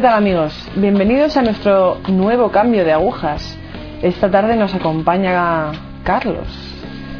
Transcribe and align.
¿Qué 0.00 0.06
tal 0.06 0.14
amigos? 0.14 0.54
Bienvenidos 0.76 1.36
a 1.36 1.42
nuestro 1.42 1.98
nuevo 2.08 2.50
cambio 2.50 2.86
de 2.86 2.92
agujas. 2.92 3.58
Esta 4.00 4.30
tarde 4.30 4.56
nos 4.56 4.74
acompaña 4.74 5.72
Carlos. 6.04 6.48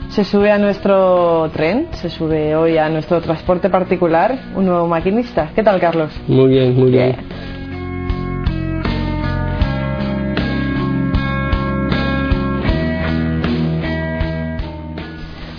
Se 0.09 0.25
sube 0.25 0.50
a 0.50 0.56
nuestro 0.56 1.51
tren, 1.52 1.88
se 1.93 2.09
sube 2.09 2.56
hoy 2.56 2.79
a 2.79 2.88
nuestro 2.88 3.20
transporte 3.20 3.69
particular, 3.69 4.34
un 4.56 4.64
nuevo 4.64 4.87
maquinista. 4.88 5.51
¿Qué 5.55 5.62
tal 5.62 5.79
Carlos? 5.79 6.11
Muy 6.27 6.48
bien, 6.48 6.74
muy 6.74 6.91
bien. 6.91 7.16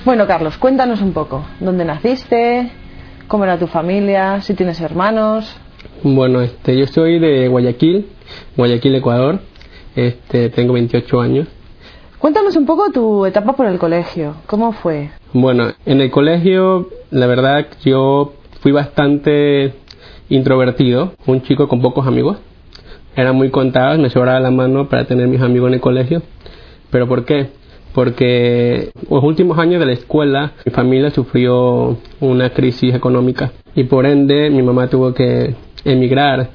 Bueno 0.03 0.25
Carlos, 0.25 0.57
cuéntanos 0.57 1.03
un 1.03 1.13
poco. 1.13 1.45
¿Dónde 1.59 1.85
naciste? 1.85 2.71
¿Cómo 3.27 3.43
era 3.43 3.59
tu 3.59 3.67
familia? 3.67 4.41
¿Si 4.41 4.55
tienes 4.55 4.81
hermanos? 4.81 5.55
Bueno, 6.03 6.41
este, 6.41 6.75
yo 6.75 6.87
soy 6.87 7.19
de 7.19 7.47
Guayaquil, 7.47 8.07
Guayaquil, 8.57 8.95
Ecuador. 8.95 9.39
Este, 9.95 10.49
tengo 10.49 10.73
28 10.73 11.21
años. 11.21 11.47
Cuéntanos 12.17 12.55
un 12.55 12.65
poco 12.65 12.91
tu 12.91 13.25
etapa 13.27 13.53
por 13.53 13.67
el 13.67 13.77
colegio. 13.77 14.35
¿Cómo 14.47 14.71
fue? 14.71 15.11
Bueno, 15.31 15.73
en 15.85 16.01
el 16.01 16.09
colegio, 16.09 16.89
la 17.11 17.27
verdad, 17.27 17.67
yo 17.85 18.33
fui 18.61 18.71
bastante 18.71 19.73
introvertido, 20.29 21.13
un 21.27 21.43
chico 21.43 21.67
con 21.67 21.81
pocos 21.81 22.07
amigos. 22.07 22.37
Eran 23.15 23.35
muy 23.35 23.51
contados, 23.51 23.99
me 23.99 24.09
sobraba 24.09 24.39
la 24.39 24.51
mano 24.51 24.89
para 24.89 25.05
tener 25.05 25.27
mis 25.27 25.41
amigos 25.41 25.67
en 25.67 25.75
el 25.75 25.81
colegio. 25.81 26.23
¿Pero 26.89 27.07
por 27.07 27.26
qué? 27.26 27.49
Porque 27.93 28.89
los 29.07 29.23
últimos 29.23 29.59
años 29.59 29.79
de 29.79 29.85
la 29.85 29.93
escuela 29.93 30.54
mi 30.65 30.71
familia 30.71 31.11
sufrió 31.11 31.98
una 32.21 32.49
crisis 32.51 32.95
económica 32.95 33.51
y 33.76 33.83
por 33.83 34.05
ende 34.05 34.49
mi 34.49 34.61
mamá 34.61 34.87
tuvo 34.87 35.13
que 35.13 35.55
emigrar 35.85 36.49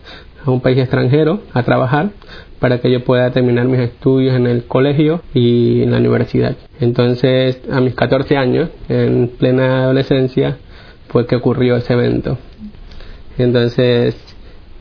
a 0.44 0.50
un 0.50 0.60
país 0.60 0.78
extranjero 0.78 1.40
a 1.52 1.62
trabajar 1.62 2.10
para 2.60 2.78
que 2.78 2.90
yo 2.90 3.04
pueda 3.04 3.30
terminar 3.30 3.66
mis 3.66 3.80
estudios 3.80 4.34
en 4.34 4.46
el 4.46 4.64
colegio 4.64 5.22
y 5.34 5.82
en 5.82 5.90
la 5.90 5.98
universidad. 5.98 6.56
Entonces, 6.80 7.60
a 7.70 7.80
mis 7.80 7.94
14 7.94 8.36
años, 8.36 8.70
en 8.88 9.28
plena 9.28 9.84
adolescencia, 9.84 10.56
fue 11.08 11.26
que 11.26 11.36
ocurrió 11.36 11.76
ese 11.76 11.92
evento. 11.92 12.38
Entonces, 13.38 14.16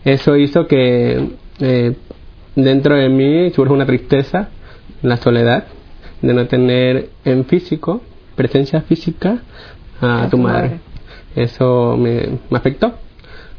eso 0.05 0.37
hizo 0.37 0.67
que 0.67 1.29
eh, 1.59 1.95
dentro 2.55 2.95
de 2.95 3.09
mí 3.09 3.49
surja 3.51 3.73
una 3.73 3.85
tristeza, 3.85 4.49
la 5.01 5.17
soledad, 5.17 5.65
de 6.21 6.33
no 6.33 6.47
tener 6.47 7.09
en 7.25 7.45
físico, 7.45 8.01
presencia 8.35 8.81
física 8.81 9.39
a, 10.01 10.27
tu 10.29 10.37
madre. 10.37 10.79
Eso 11.35 11.97
me, 11.97 12.39
me 12.49 12.57
afectó 12.57 12.93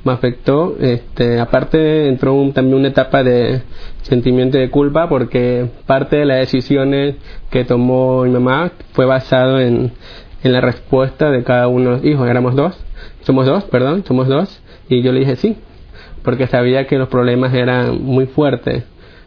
me 0.04 0.12
afectó. 0.12 0.76
Este, 0.80 1.40
aparte 1.40 2.08
entró 2.08 2.34
un, 2.34 2.52
también 2.52 2.78
una 2.78 2.88
etapa 2.88 3.22
de 3.22 3.62
sentimiento 4.02 4.58
de 4.58 4.70
culpa 4.70 5.08
porque 5.08 5.68
parte 5.86 6.16
de 6.16 6.24
las 6.24 6.38
decisiones 6.38 7.16
que 7.50 7.64
tomó 7.64 8.24
mi 8.24 8.30
mamá 8.30 8.72
fue 8.92 9.04
basado 9.06 9.60
en, 9.60 9.92
la 10.42 10.60
respuesta 10.60 11.32
de 11.32 11.42
cada 11.42 11.66
uno 11.66 11.90
de 11.90 11.96
los 11.96 12.04
hijos. 12.04 12.28
Éramos 12.28 12.54
dos, 12.54 12.78
somos 13.22 13.46
dos, 13.46 13.64
perdón, 13.64 14.04
somos 14.06 14.28
dos. 14.28 14.62
Y 14.88 15.02
yo 15.02 15.12
le 15.12 15.20
dije 15.20 15.34
sí, 15.34 15.56
porque 16.22 16.46
sabía 16.46 16.86
que 16.86 16.98
los 16.98 17.08
problemas 17.08 17.52
eran 17.52 18.00
muy 18.00 18.26
fuertes, 18.26 18.84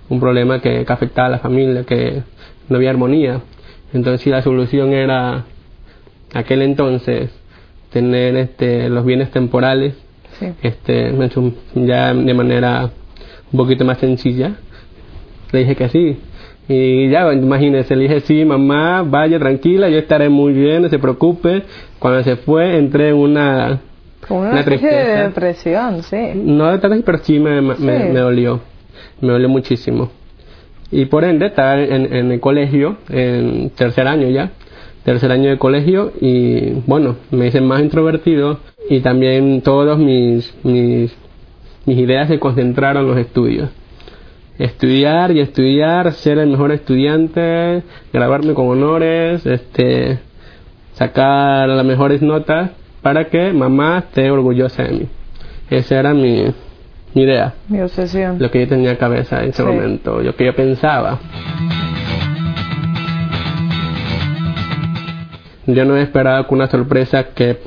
un 0.08 0.22
problema 0.22 0.62
que, 0.62 0.86
que 0.86 0.94
afectaba 0.94 1.28
a 1.28 1.32
la 1.32 1.40
familia, 1.40 1.84
que 1.84 2.24
no 2.70 2.78
había 2.78 2.92
armonía. 2.92 3.42
Entonces 3.94 4.22
si 4.22 4.30
la 4.30 4.42
solución 4.42 4.94
era 4.94 5.44
aquel 6.34 6.62
entonces 6.62 7.32
tener 7.92 8.36
este, 8.36 8.90
los 8.90 9.04
bienes 9.06 9.32
temporales 9.32 9.96
este, 10.62 11.14
ya 11.76 12.14
de 12.14 12.34
manera 12.34 12.90
un 13.52 13.58
poquito 13.58 13.86
más 13.86 13.98
sencilla. 13.98 14.54
Le 15.52 15.60
dije 15.60 15.76
que 15.76 15.90
sí. 15.90 16.18
Y 16.68 17.10
ya, 17.10 17.34
imagínese, 17.34 17.96
le 17.96 18.04
dije, 18.04 18.20
sí, 18.22 18.46
mamá, 18.46 19.02
vaya 19.02 19.40
tranquila, 19.40 19.90
yo 19.90 19.98
estaré 19.98 20.30
muy 20.30 20.54
bien, 20.54 20.84
no 20.84 20.90
se 20.90 21.00
preocupe. 21.00 21.64
Cuando 21.98 22.24
se 22.24 22.36
fue, 22.36 22.78
entré 22.78 23.10
en 23.10 23.16
una... 23.16 23.80
una, 24.30 24.64
tristeza. 24.64 25.24
depresión, 25.24 26.04
sí. 26.04 26.32
No 26.36 26.78
de 26.78 27.02
pero 27.04 27.18
sí 27.20 27.40
me, 27.40 27.60
me, 27.62 28.14
dolió. 28.14 28.62
Me 29.20 29.30
dolió 29.30 29.50
muchísimo. 29.50 30.12
Y 30.92 31.06
por 31.06 31.24
ende, 31.24 31.48
estaba 31.48 31.82
en, 31.82 32.14
en 32.14 32.32
el 32.32 32.40
colegio, 32.40 32.98
en 33.10 33.72
tercer 33.72 34.08
año 34.08 34.30
ya, 34.30 34.52
tercer 35.10 35.32
año 35.32 35.50
de 35.50 35.58
colegio, 35.58 36.14
y 36.22 36.84
bueno, 36.86 37.16
me 37.32 37.48
hice 37.48 37.62
más 37.62 37.82
introvertido 37.82 38.60
y 38.92 39.00
también 39.00 39.62
todos 39.62 39.98
mis, 39.98 40.54
mis, 40.64 41.12
mis 41.88 41.98
ideas 41.98 42.28
se 42.28 42.38
concentraron 42.38 43.06
en 43.06 43.10
los 43.10 43.18
estudios. 43.18 43.72
Estudiar 44.60 45.32
y 45.32 45.40
estudiar, 45.40 46.12
ser 46.12 46.38
el 46.38 46.52
mejor 46.52 46.72
estudiante, 46.72 47.82
graduarme 48.14 48.54
con 48.54 48.68
honores, 48.68 49.44
este, 49.48 50.20
sacar 50.94 51.68
las 51.68 51.86
mejores 51.86 52.22
notas 52.22 52.70
para 53.02 53.30
que 53.30 53.52
mamá 53.52 54.04
esté 54.06 54.30
orgullosa 54.30 54.84
de 54.84 54.92
mí. 54.92 55.08
Esa 55.72 56.02
era 56.02 56.14
mi, 56.14 56.54
mi 57.16 57.24
idea. 57.24 57.56
Mi 57.68 57.82
obsesión. 57.82 58.38
Lo 58.38 58.52
que 58.52 58.60
yo 58.60 58.68
tenía 58.68 58.92
en 58.92 58.98
cabeza 58.98 59.42
en 59.42 59.50
ese 59.50 59.64
momento, 59.64 60.22
lo 60.22 60.36
que 60.36 60.46
yo 60.46 60.54
pensaba. 60.54 61.18
Yo 65.74 65.86
no 65.86 65.98
esperaba 65.98 66.48
con 66.48 66.58
una 66.58 66.70
sorpresa 66.70 67.30
que 67.36 67.58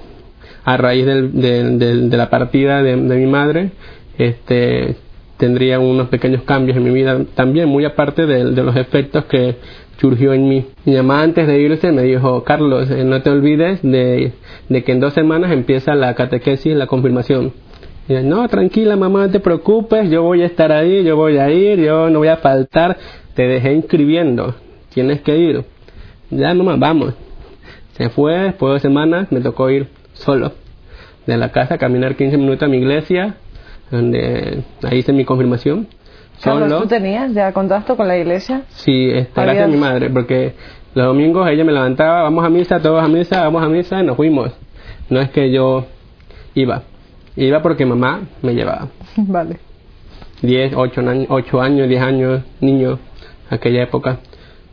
a 0.65 0.77
raíz 0.77 1.07
del, 1.07 1.79
de 1.79 2.17
la 2.17 2.31
partida 2.31 2.83
de, 2.83 2.97
mi 2.97 3.27
madre, 3.27 3.73
este, 4.19 4.97
tendría 5.37 5.81
unos 5.81 6.09
pequeños 6.09 6.43
cambios 6.43 6.77
en 6.77 6.85
mi 6.85 6.91
vida 6.91 7.21
también, 7.35 7.69
muy 7.69 7.85
aparte 7.85 8.27
de, 8.27 8.45
los 8.45 8.77
efectos 8.77 9.25
que 9.27 9.57
surgió 9.99 10.33
en 10.33 10.49
mí. 10.49 10.67
Mi 10.85 10.95
mamá 10.95 11.23
antes 11.23 11.47
de 11.47 11.61
irse 11.61 11.93
me 11.93 12.03
dijo, 12.03 12.45
Carlos, 12.45 12.91
eh, 12.91 13.05
no 13.05 13.23
te 13.23 13.31
olvides 13.31 13.81
de, 13.83 14.33
que 14.69 14.93
en 14.93 15.01
dos 15.01 15.15
semanas 15.15 15.53
empieza 15.53 15.95
la 15.95 16.15
catequesis, 16.15 16.75
la 16.75 16.87
confirmación. 16.87 17.53
Y 18.09 18.15
no, 18.15 18.49
tranquila 18.49 18.97
mamá, 18.97 19.27
no 19.27 19.31
te 19.31 19.41
preocupes, 19.41 20.11
yo 20.11 20.23
voy 20.23 20.43
a 20.43 20.47
estar 20.47 20.73
ahí, 20.73 21.05
yo 21.05 21.17
voy 21.17 21.39
a 21.39 21.51
ir, 21.51 21.81
yo 21.81 22.11
no 22.11 22.19
voy 22.19 22.29
a 22.29 22.37
faltar, 22.37 22.97
te 23.35 23.47
dejé 23.47 23.73
inscribiendo, 23.75 24.55
tienes 24.93 25.21
que 25.21 25.37
ir. 25.37 25.65
Ya 26.31 26.55
nomás, 26.55 26.79
vamos. 26.79 27.15
Se 27.93 28.09
fue, 28.09 28.35
después 28.39 28.71
de 28.71 28.73
dos 28.75 28.83
semanas 28.83 29.31
me 29.31 29.41
tocó 29.41 29.71
ir 29.71 29.89
solo 30.15 30.53
de 31.27 31.37
la 31.37 31.51
casa, 31.51 31.79
caminar 31.79 32.17
15 32.17 32.37
minutos 32.37 32.63
a 32.65 32.69
mi 32.69 32.79
iglesia, 32.79 33.37
donde 33.91 34.63
ahí 34.83 34.99
hice 34.99 35.13
mi 35.13 35.25
confirmación. 35.25 35.89
Solo. 36.39 36.81
¿tú 36.81 36.89
tenías 36.89 37.33
ya 37.35 37.53
contacto 37.53 37.97
con 37.97 38.09
la 38.09 38.17
iglesia? 38.17 38.63
Sí, 38.71 39.13
gracias 39.35 39.65
a 39.65 39.69
mi 39.69 39.77
madre, 39.77 40.11
porque 40.11 40.55
los 40.95 41.07
domingos 41.07 41.49
ella 41.49 41.65
me 41.65 41.73
levantaba, 41.73 42.23
vamos 42.23 42.45
a 42.45 42.49
misa, 42.49 42.81
todos 42.81 43.03
a 43.03 43.09
misa, 43.09 43.45
vamos 43.45 43.63
a 43.63 43.69
misa 43.69 44.01
y 44.01 44.07
nos 44.07 44.17
fuimos. 44.17 44.51
No 45.09 45.21
es 45.21 45.31
que 45.31 45.53
yo 45.53 45.87
iba, 46.55 46.83
iba 47.37 47.63
porque 47.63 47.87
mamá 47.87 48.23
me 48.43 48.55
llevaba. 48.55 48.89
Vale. 49.17 49.59
10, 50.43 50.73
8, 50.75 51.03
8 51.29 51.61
años, 51.61 51.89
10 51.89 52.03
años, 52.03 52.43
niño, 52.61 52.99
aquella 53.49 53.85
época. 53.85 54.19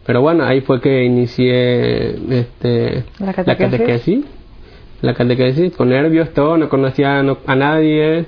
Pero 0.06 0.22
bueno, 0.22 0.44
ahí 0.44 0.62
fue 0.62 0.82
que 0.82 1.04
inicié 1.04 2.16
este, 2.40 3.04
la 3.20 3.34
catequesis. 3.34 4.26
la 5.02 5.14
catequesis 5.14 5.76
con 5.76 5.90
nervios, 5.90 6.34
todo, 6.34 6.58
no 6.58 6.70
conocía 6.70 7.20
a 7.20 7.56
nadie, 7.56 8.26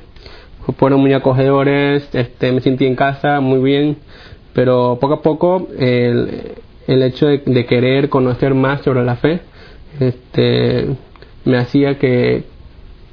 fueron 0.78 1.02
muy 1.02 1.14
acogedores, 1.14 2.08
este, 2.14 2.52
me 2.52 2.62
sentí 2.62 2.86
en 2.86 2.96
casa 2.96 3.40
muy 3.40 3.60
bien, 3.62 3.98
pero 4.54 4.98
poco 5.02 5.16
a 5.16 5.22
poco 5.22 5.68
el, 5.80 6.54
el 6.88 7.04
hecho 7.04 7.28
de, 7.28 7.66
querer 7.66 8.10
conocer 8.10 8.54
más 8.54 8.82
sobre 8.82 9.04
la 9.04 9.16
fe 9.16 9.42
este, 10.00 10.88
me 11.46 11.58
hacía 11.58 11.98
que, 11.98 12.44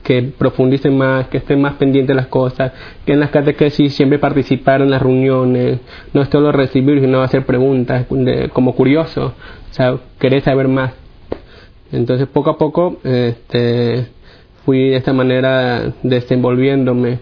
que 0.09 0.23
profundice 0.23 0.89
más, 0.89 1.29
que 1.29 1.37
esté 1.37 1.55
más 1.55 1.75
pendiente 1.75 2.13
de 2.13 2.17
las 2.17 2.29
cosas, 2.29 2.73
que 3.05 3.13
en 3.13 3.21
las 3.21 3.29
catequesis 3.29 3.95
siempre 3.95 4.19
participar 4.19 4.81
en 4.81 4.91
las 4.91 5.03
reuniones, 5.03 5.81
no 6.15 6.23
es 6.23 6.31
solo 6.31 6.51
recibir, 6.51 7.03
sino 7.03 7.21
hacer 7.21 7.45
preguntas 7.45 8.07
como 8.55 8.75
curioso, 8.75 9.35
o 9.71 9.75
sea, 9.75 9.99
querer 10.19 10.41
saber 10.41 10.67
más. 10.67 10.95
Entonces 11.93 12.27
poco 12.27 12.49
a 12.49 12.57
poco 12.57 12.97
este, 13.05 14.07
fui 14.65 14.89
de 14.89 14.97
esta 14.97 15.13
manera 15.13 15.93
desenvolviéndome, 16.03 17.19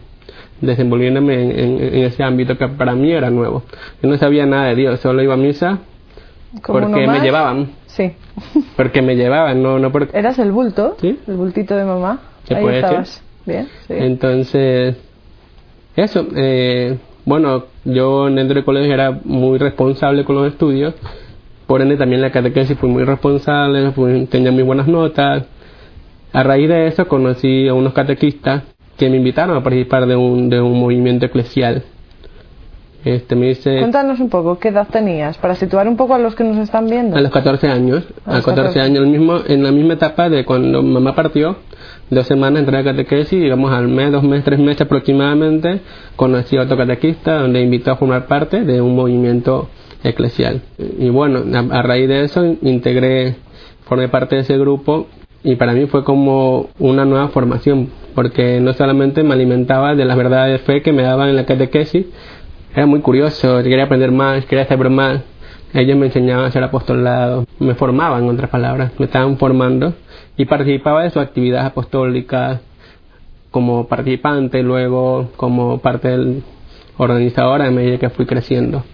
desenvolviéndome 0.60 1.42
en, 1.42 2.04
ese 2.04 2.22
ámbito 2.22 2.56
que 2.56 2.68
para 2.68 2.94
mí 2.94 3.10
era 3.10 3.30
nuevo. 3.30 3.64
Yo 4.00 4.08
no 4.08 4.16
sabía 4.16 4.46
nada 4.46 4.66
de 4.66 4.76
Dios, 4.76 5.00
solo 5.00 5.24
iba 5.24 5.34
a 5.34 5.36
misa 5.36 5.80
porque 6.64 7.08
me 7.08 7.18
llevaban. 7.18 7.72
Sí. 7.88 8.12
Porque 8.76 9.02
me 9.02 9.16
llevaban, 9.16 9.60
no, 9.60 9.80
no 9.80 9.90
porque... 9.90 10.16
¿Eras 10.16 10.38
el 10.38 10.52
bulto? 10.52 10.96
Sí. 11.00 11.18
El 11.26 11.34
bultito 11.34 11.74
de 11.74 11.84
mamá. 11.84 12.20
Ahí 12.50 12.66
estabas. 12.66 13.22
Bien. 13.44 13.68
Entonces, 13.88 14.96
eso, 15.94 16.26
eh, 16.34 16.98
bueno, 17.24 17.66
yo 17.84 18.26
dentro 18.26 18.54
del 18.54 18.64
colegio 18.64 18.92
era 18.92 19.20
muy 19.24 19.58
responsable 19.58 20.24
con 20.24 20.36
los 20.36 20.48
estudios 20.48 20.94
por 21.66 21.82
ende, 21.82 21.96
también 21.96 22.22
la 22.22 22.30
catequesis 22.30 22.78
fui 22.78 22.88
muy 22.88 23.04
responsable, 23.04 23.92
tenía 24.30 24.52
muy 24.52 24.62
buenas 24.62 24.86
notas. 24.86 25.44
A 26.32 26.42
raíz 26.42 26.68
de 26.68 26.86
eso 26.86 27.08
conocí 27.08 27.66
a 27.66 27.74
unos 27.74 27.92
catequistas 27.92 28.62
que 28.96 29.10
me 29.10 29.16
invitaron 29.16 29.56
a 29.56 29.62
participar 29.62 30.06
de 30.06 30.16
un, 30.16 30.48
de 30.48 30.60
un 30.60 30.78
movimiento 30.78 31.26
eclesial. 31.26 31.82
Este, 33.06 33.36
me 33.36 33.46
dice, 33.46 33.78
Cuéntanos 33.78 34.18
un 34.18 34.28
poco, 34.28 34.58
¿qué 34.58 34.70
edad 34.70 34.88
tenías? 34.90 35.38
Para 35.38 35.54
situar 35.54 35.86
un 35.86 35.96
poco 35.96 36.14
a 36.14 36.18
los 36.18 36.34
que 36.34 36.42
nos 36.42 36.56
están 36.56 36.88
viendo. 36.88 37.16
A 37.16 37.20
los 37.20 37.30
14 37.30 37.68
años. 37.68 38.02
A, 38.24 38.34
los 38.34 38.44
14, 38.44 38.80
años, 38.80 39.04
el 39.04 39.06
mismo, 39.06 39.38
en 39.46 39.62
la 39.62 39.70
misma 39.70 39.94
etapa 39.94 40.28
de 40.28 40.44
cuando 40.44 40.82
mamá 40.82 41.14
partió, 41.14 41.54
dos 42.10 42.26
semanas 42.26 42.58
entré 42.58 42.78
a 42.78 42.82
catequesis, 42.82 43.40
digamos 43.40 43.72
al 43.72 43.86
mes, 43.86 44.10
dos 44.10 44.24
meses, 44.24 44.44
tres 44.44 44.58
meses 44.58 44.80
aproximadamente, 44.80 45.82
conocí 46.16 46.56
a 46.56 46.62
otro 46.62 46.76
catequista 46.76 47.42
donde 47.42 47.60
invitó 47.60 47.92
a 47.92 47.96
formar 47.96 48.26
parte 48.26 48.64
de 48.64 48.80
un 48.80 48.96
movimiento 48.96 49.68
eclesial. 50.02 50.62
Y 50.76 51.08
bueno, 51.08 51.44
a, 51.54 51.78
a 51.78 51.82
raíz 51.82 52.08
de 52.08 52.24
eso 52.24 52.44
integré, 52.60 53.36
formé 53.84 54.08
parte 54.08 54.34
de 54.34 54.42
ese 54.42 54.58
grupo 54.58 55.06
y 55.44 55.54
para 55.54 55.74
mí 55.74 55.86
fue 55.86 56.02
como 56.02 56.70
una 56.80 57.04
nueva 57.04 57.28
formación, 57.28 57.88
porque 58.16 58.58
no 58.60 58.72
solamente 58.72 59.22
me 59.22 59.34
alimentaba 59.34 59.94
de 59.94 60.04
las 60.04 60.16
verdades 60.16 60.58
de 60.58 60.66
fe 60.66 60.82
que 60.82 60.92
me 60.92 61.04
daban 61.04 61.28
en 61.28 61.36
la 61.36 61.46
catequesis, 61.46 62.06
era 62.76 62.84
muy 62.84 63.00
curioso, 63.00 63.62
quería 63.62 63.84
aprender 63.84 64.12
más, 64.12 64.44
quería 64.44 64.66
saber 64.66 64.90
más. 64.90 65.22
Ellos 65.72 65.96
me 65.96 66.06
enseñaban 66.06 66.44
a 66.44 66.48
hacer 66.48 66.62
apostolado, 66.62 67.46
me 67.58 67.74
formaban, 67.74 68.24
en 68.24 68.28
otras 68.28 68.50
palabras, 68.50 68.92
me 68.98 69.06
estaban 69.06 69.38
formando 69.38 69.94
y 70.36 70.44
participaba 70.44 71.02
de 71.02 71.10
sus 71.10 71.22
actividades 71.22 71.64
apostólicas 71.64 72.60
como 73.50 73.88
participante, 73.88 74.62
luego 74.62 75.30
como 75.36 75.78
parte 75.78 76.08
del 76.08 76.42
organizador 76.98 77.62
a 77.62 77.70
medida 77.70 77.96
que 77.96 78.10
fui 78.10 78.26
creciendo. 78.26 78.84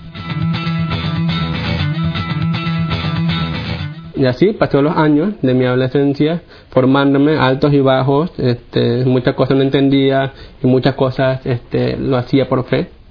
Y 4.14 4.24
así 4.26 4.52
pasó 4.52 4.80
los 4.80 4.96
años 4.96 5.34
de 5.42 5.54
mi 5.54 5.64
adolescencia 5.64 6.42
formándome 6.70 7.36
altos 7.36 7.72
y 7.72 7.80
bajos, 7.80 8.30
este, 8.38 9.04
muchas 9.04 9.34
cosas 9.34 9.56
no 9.56 9.64
entendía 9.64 10.32
y 10.62 10.68
muchas 10.68 10.94
cosas 10.94 11.44
este, 11.44 11.96
lo 11.96 12.16
hacía 12.16 12.48
por 12.48 12.62
fe. 12.64 13.01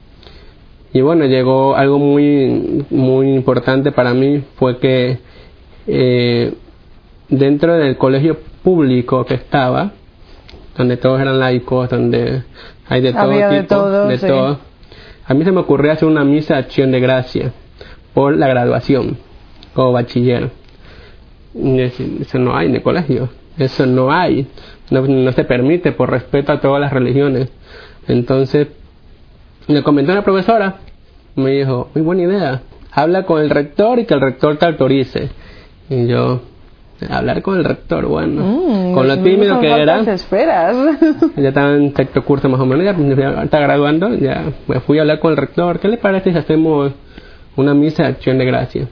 Y 0.93 1.01
bueno, 1.01 1.25
llegó 1.25 1.75
algo 1.75 1.99
muy, 1.99 2.85
muy 2.89 3.33
importante 3.33 3.91
para 3.91 4.13
mí, 4.13 4.43
fue 4.55 4.77
que 4.77 5.19
eh, 5.87 6.53
dentro 7.29 7.77
del 7.77 7.97
colegio 7.97 8.39
público 8.61 9.25
que 9.25 9.35
estaba, 9.35 9.91
donde 10.77 10.97
todos 10.97 11.21
eran 11.21 11.39
laicos, 11.39 11.89
donde 11.89 12.43
hay 12.89 13.01
de 13.01 13.13
todo 13.13 13.29
tipo, 13.31 13.89
de, 14.07 14.17
todo, 14.17 14.59
a 15.25 15.33
mí 15.33 15.45
se 15.45 15.51
me 15.51 15.61
ocurrió 15.61 15.93
hacer 15.93 16.09
una 16.09 16.25
misa 16.25 16.55
de 16.55 16.59
acción 16.59 16.91
de 16.91 16.99
gracia 16.99 17.53
por 18.13 18.35
la 18.35 18.47
graduación 18.47 19.17
como 19.73 19.93
bachiller. 19.93 20.49
eso 21.55 22.37
no 22.37 22.55
hay 22.55 22.67
en 22.67 22.75
el 22.75 22.81
colegio, 22.81 23.29
eso 23.57 23.85
no 23.85 24.11
hay, 24.11 24.47
no, 24.89 25.07
no 25.07 25.31
se 25.31 25.45
permite 25.45 25.93
por 25.93 26.11
respeto 26.11 26.51
a 26.51 26.59
todas 26.59 26.81
las 26.81 26.91
religiones. 26.91 27.49
Entonces, 28.09 28.67
le 29.67 29.83
comentó 29.83 30.11
a 30.11 30.15
la 30.15 30.23
profesora, 30.23 30.77
me 31.35 31.51
dijo, 31.51 31.89
muy 31.93 32.03
buena 32.03 32.23
idea, 32.23 32.61
habla 32.91 33.23
con 33.23 33.41
el 33.41 33.49
rector 33.49 33.99
y 33.99 34.05
que 34.05 34.13
el 34.13 34.21
rector 34.21 34.57
te 34.57 34.65
autorice. 34.65 35.29
Y 35.89 36.07
yo, 36.07 36.41
hablar 37.09 37.41
con 37.41 37.57
el 37.57 37.63
rector, 37.63 38.05
bueno, 38.05 38.43
mm, 38.43 38.93
con 38.93 39.07
lo 39.07 39.17
tímido 39.19 39.59
que 39.59 39.69
era. 39.69 40.01
ya 41.35 41.49
estaba 41.49 41.75
en 41.75 41.95
sexto 41.95 42.23
curso 42.23 42.49
más 42.49 42.59
o 42.59 42.65
menos, 42.65 42.85
ya 42.85 43.43
está 43.43 43.59
graduando, 43.59 44.13
ya 44.15 44.51
me 44.67 44.79
fui 44.81 44.97
a 44.97 45.01
hablar 45.01 45.19
con 45.19 45.31
el 45.31 45.37
rector, 45.37 45.79
¿qué 45.79 45.87
le 45.87 45.97
parece 45.97 46.31
si 46.31 46.37
hacemos 46.37 46.91
una 47.55 47.73
misa 47.73 48.03
de 48.03 48.09
acción 48.09 48.37
de 48.37 48.45
gracia? 48.45 48.87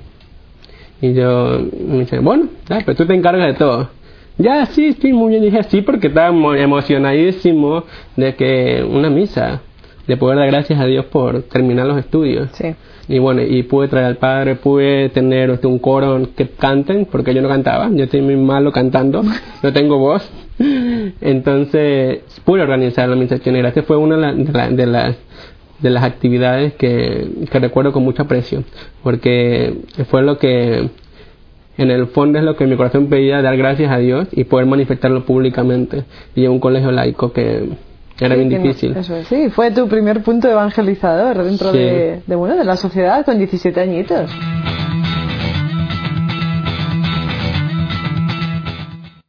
Y 1.01 1.13
yo 1.13 1.61
me 1.87 1.99
dice, 1.99 2.19
bueno, 2.19 2.49
ya, 2.67 2.79
pero 2.85 2.95
tú 2.97 3.05
te 3.05 3.13
encargas 3.13 3.47
de 3.47 3.53
todo. 3.53 3.89
Ya, 4.37 4.65
sí, 4.67 4.93
sí, 4.93 5.11
muy 5.11 5.31
bien. 5.31 5.43
Dije 5.43 5.63
sí, 5.63 5.81
porque 5.81 6.07
estaba 6.07 6.29
emocionadísimo 6.29 7.83
de 8.15 8.35
que 8.35 8.85
una 8.89 9.09
misa 9.09 9.61
de 10.09 10.17
poder 10.17 10.39
dar 10.39 10.47
gracias 10.47 10.79
a 10.79 10.87
Dios 10.87 11.05
por 11.05 11.43
terminar 11.43 11.85
los 11.85 11.99
estudios. 11.99 12.49
Sí. 12.53 12.73
Y 13.07 13.19
bueno, 13.19 13.43
y 13.43 13.61
pude 13.61 13.87
traer 13.87 14.07
al 14.07 14.17
padre, 14.17 14.55
pude 14.55 15.09
tener 15.09 15.51
este, 15.51 15.67
un 15.67 15.77
coro 15.77 16.27
que 16.35 16.47
canten, 16.47 17.05
porque 17.05 17.31
yo 17.31 17.43
no 17.43 17.47
cantaba, 17.47 17.91
yo 17.91 18.05
estoy 18.05 18.21
muy 18.21 18.35
malo 18.35 18.71
cantando, 18.71 19.21
no 19.63 19.71
tengo 19.71 19.99
voz. 19.99 20.27
Entonces 21.21 22.21
pude 22.43 22.63
organizar 22.63 23.07
la 23.07 23.15
misa 23.15 23.37
gracias. 23.37 23.85
Fue 23.85 23.97
una 23.97 24.33
de, 24.33 24.75
de, 24.75 24.85
las 24.87 25.15
de 25.79 25.89
las 25.91 26.03
actividades 26.03 26.73
que, 26.73 27.29
que 27.51 27.59
recuerdo 27.59 27.91
con 27.93 28.03
mucho 28.03 28.23
aprecio, 28.23 28.63
porque 29.03 29.75
fue 30.09 30.23
lo 30.23 30.39
que 30.39 30.89
en 31.77 31.91
el 31.91 32.07
fondo 32.07 32.39
es 32.39 32.43
lo 32.43 32.55
que 32.55 32.65
mi 32.65 32.75
corazón 32.75 33.09
pedía, 33.09 33.43
dar 33.43 33.57
gracias 33.57 33.91
a 33.91 33.99
Dios 33.99 34.27
y 34.31 34.45
poder 34.45 34.65
manifestarlo 34.65 35.23
públicamente. 35.23 36.03
Y 36.35 36.45
en 36.45 36.51
un 36.51 36.59
colegio 36.59 36.91
laico 36.91 37.31
que 37.31 37.69
era 38.19 38.35
bien 38.35 38.49
difícil. 38.49 38.95
Sí, 39.27 39.49
fue 39.49 39.71
tu 39.71 39.87
primer 39.87 40.21
punto 40.23 40.49
evangelizador 40.49 41.43
dentro 41.43 41.71
de, 41.71 42.21
de, 42.25 42.35
bueno, 42.35 42.55
de 42.55 42.65
la 42.65 42.75
sociedad 42.75 43.23
con 43.25 43.37
17 43.37 43.79
añitos. 43.79 44.29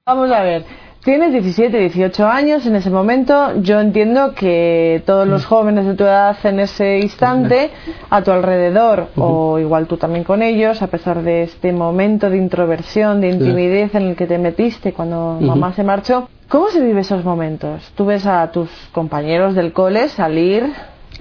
Vamos 0.07 0.33
a 0.33 0.43
ver, 0.43 0.65
tienes 1.05 1.31
17, 1.31 1.79
18 1.79 2.27
años 2.27 2.67
en 2.67 2.75
ese 2.75 2.91
momento. 2.91 3.61
Yo 3.63 3.79
entiendo 3.79 4.35
que 4.35 5.03
todos 5.07 5.29
los 5.29 5.45
jóvenes 5.45 5.87
de 5.87 5.95
tu 5.95 6.03
edad 6.03 6.37
en 6.43 6.59
ese 6.59 6.99
instante, 6.99 7.71
a 8.11 8.23
tu 8.23 8.33
alrededor, 8.33 9.07
o 9.17 9.61
igual 9.61 9.87
tú 9.87 9.99
también 9.99 10.25
con 10.25 10.43
ellos, 10.43 10.83
a 10.83 10.89
pesar 10.89 11.23
de 11.23 11.45
este 11.45 11.73
momento 11.73 12.29
de 12.29 12.39
introversión, 12.39 13.21
de 13.21 13.29
intimidez 13.29 13.95
en 13.95 14.09
el 14.09 14.17
que 14.17 14.27
te 14.27 14.39
metiste 14.39 14.93
cuando 14.93 15.39
mamá 15.41 15.73
se 15.75 15.85
marchó, 15.85 16.29
¿Cómo 16.51 16.69
se 16.71 16.85
vive 16.85 17.03
esos 17.03 17.25
momentos? 17.25 17.93
Tú 17.95 18.07
ves 18.07 18.27
a 18.27 18.51
tus 18.51 18.69
compañeros 18.91 19.55
del 19.55 19.73
cole 19.73 20.09
salir, 20.09 20.65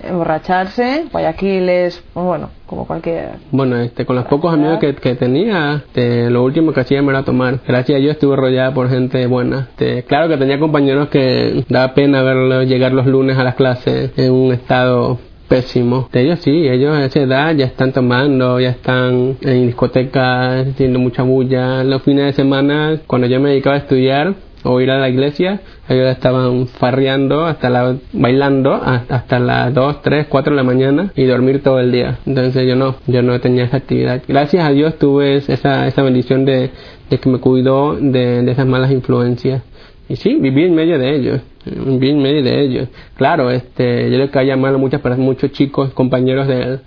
emborracharse, 0.02 1.06
guayaquiles, 1.12 2.04
bueno, 2.16 2.50
como 2.66 2.88
cualquier... 2.88 3.34
Bueno, 3.52 3.78
este, 3.78 4.08
con 4.08 4.16
los 4.16 4.26
pocos 4.26 4.52
amigos 4.52 4.80
que, 4.80 4.96
que 4.96 5.14
tenía, 5.14 5.84
este, 5.86 6.32
lo 6.32 6.44
último 6.44 6.74
que 6.74 6.80
hacía 6.80 7.02
era 7.02 7.22
tomar. 7.22 7.60
Gracias 7.68 7.98
a 7.98 8.00
Dios 8.00 8.14
estuve 8.14 8.36
rodeada 8.38 8.74
por 8.74 8.90
gente 8.90 9.28
buena. 9.28 9.68
Este, 9.70 10.02
claro 10.02 10.30
que 10.30 10.38
tenía 10.38 10.58
compañeros 10.58 11.10
que 11.10 11.64
daba 11.70 11.94
pena 11.94 12.24
verlos 12.24 12.66
llegar 12.66 12.94
los 12.94 13.06
lunes 13.06 13.38
a 13.38 13.44
las 13.44 13.54
clases 13.54 14.12
en 14.18 14.32
un 14.32 14.52
estado 14.52 15.20
pésimo. 15.48 16.10
Ellos 16.14 16.40
sí, 16.40 16.68
ellos 16.68 16.96
a 16.96 17.06
esa 17.06 17.20
edad 17.20 17.54
ya 17.56 17.66
están 17.66 17.92
tomando, 17.92 18.60
ya 18.60 18.70
están 18.70 19.38
en 19.42 19.68
discotecas, 19.68 20.70
haciendo 20.70 20.98
mucha 20.98 21.24
bulla. 21.24 21.84
Los 21.84 22.02
fines 22.04 22.26
de 22.26 22.34
semana, 22.34 23.02
cuando 23.06 23.28
yo 23.28 23.40
me 23.40 23.50
dedicaba 23.50 23.76
a 23.76 23.80
estudiar, 23.80 24.36
o 24.64 24.82
ir 24.82 24.92
a 24.92 25.00
la 25.00 25.10
iglesia, 25.10 25.62
ellos 25.88 26.08
estaban 26.12 26.68
farreando, 26.68 27.46
hasta 27.46 27.70
la, 27.70 27.96
bailando 28.14 28.74
hasta 28.74 29.40
las 29.40 29.74
2, 29.74 30.02
3, 30.02 30.28
4 30.28 30.52
de 30.52 30.58
la 30.58 30.64
mañana 30.64 31.12
y 31.16 31.26
dormir 31.26 31.64
todo 31.64 31.80
el 31.80 31.92
día. 31.92 32.20
Entonces 32.26 32.68
yo 32.68 32.76
no, 32.76 32.96
yo 33.08 33.22
no 33.22 33.40
tenía 33.40 33.66
esa 33.66 33.78
actividad. 33.78 34.22
Gracias 34.28 34.64
a 34.64 34.72
Dios 34.72 34.98
tuve 34.98 35.36
esa, 35.36 35.88
esa 35.88 36.02
bendición 36.02 36.46
de, 36.46 36.72
de 37.10 37.18
que 37.18 37.30
me 37.30 37.40
cuidó 37.40 37.96
de, 37.96 38.44
de 38.44 38.52
esas 38.52 38.68
malas 38.68 38.92
influencias. 38.92 39.64
Y 40.10 40.16
sí, 40.16 40.38
viví 40.40 40.64
en 40.64 40.74
medio 40.74 40.98
de 40.98 41.16
ellos, 41.16 41.42
viví 41.66 42.10
en 42.10 42.22
medio 42.22 42.44
de 42.44 42.64
ellos. 42.64 42.90
Claro, 43.16 43.52
este, 43.52 44.10
yo 44.10 44.18
le 44.18 44.30
caía 44.30 44.58
mal 44.58 44.74
a 44.74 44.78
muchas 44.80 45.02
muchos 45.20 45.52
chicos, 45.52 45.94
compañeros 45.94 46.48
del, 46.48 46.80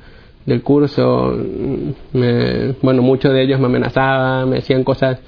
del 0.44 0.62
curso, 0.62 1.32
me, 2.12 2.72
bueno, 2.82 3.02
muchos 3.02 3.32
de 3.32 3.42
ellos 3.42 3.60
me 3.60 3.66
amenazaban, 3.66 4.50
me 4.50 4.56
decían 4.56 4.82
cosas, 4.82 5.20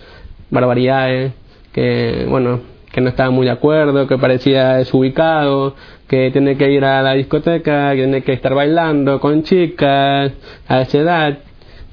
barbaridades, 0.51 1.35
que, 1.75 2.27
bueno, 2.29 2.61
que 2.93 3.01
no 3.01 3.09
estaba 3.09 3.31
muy 3.31 3.47
de 3.47 3.53
acuerdo, 3.53 4.07
que 4.07 4.17
parecía 4.17 4.75
desubicado, 4.77 5.75
que 6.07 6.31
tiene 6.31 6.57
que 6.57 6.71
ir 6.71 6.85
a 6.85 7.03
la 7.03 7.15
discoteca, 7.15 7.91
que 7.91 7.97
tiene 7.97 8.23
que 8.23 8.33
estar 8.33 8.55
bailando 8.55 9.19
con 9.19 9.43
chicas 9.43 10.33
a 10.69 10.81
esa 10.81 10.99
edad. 10.99 11.39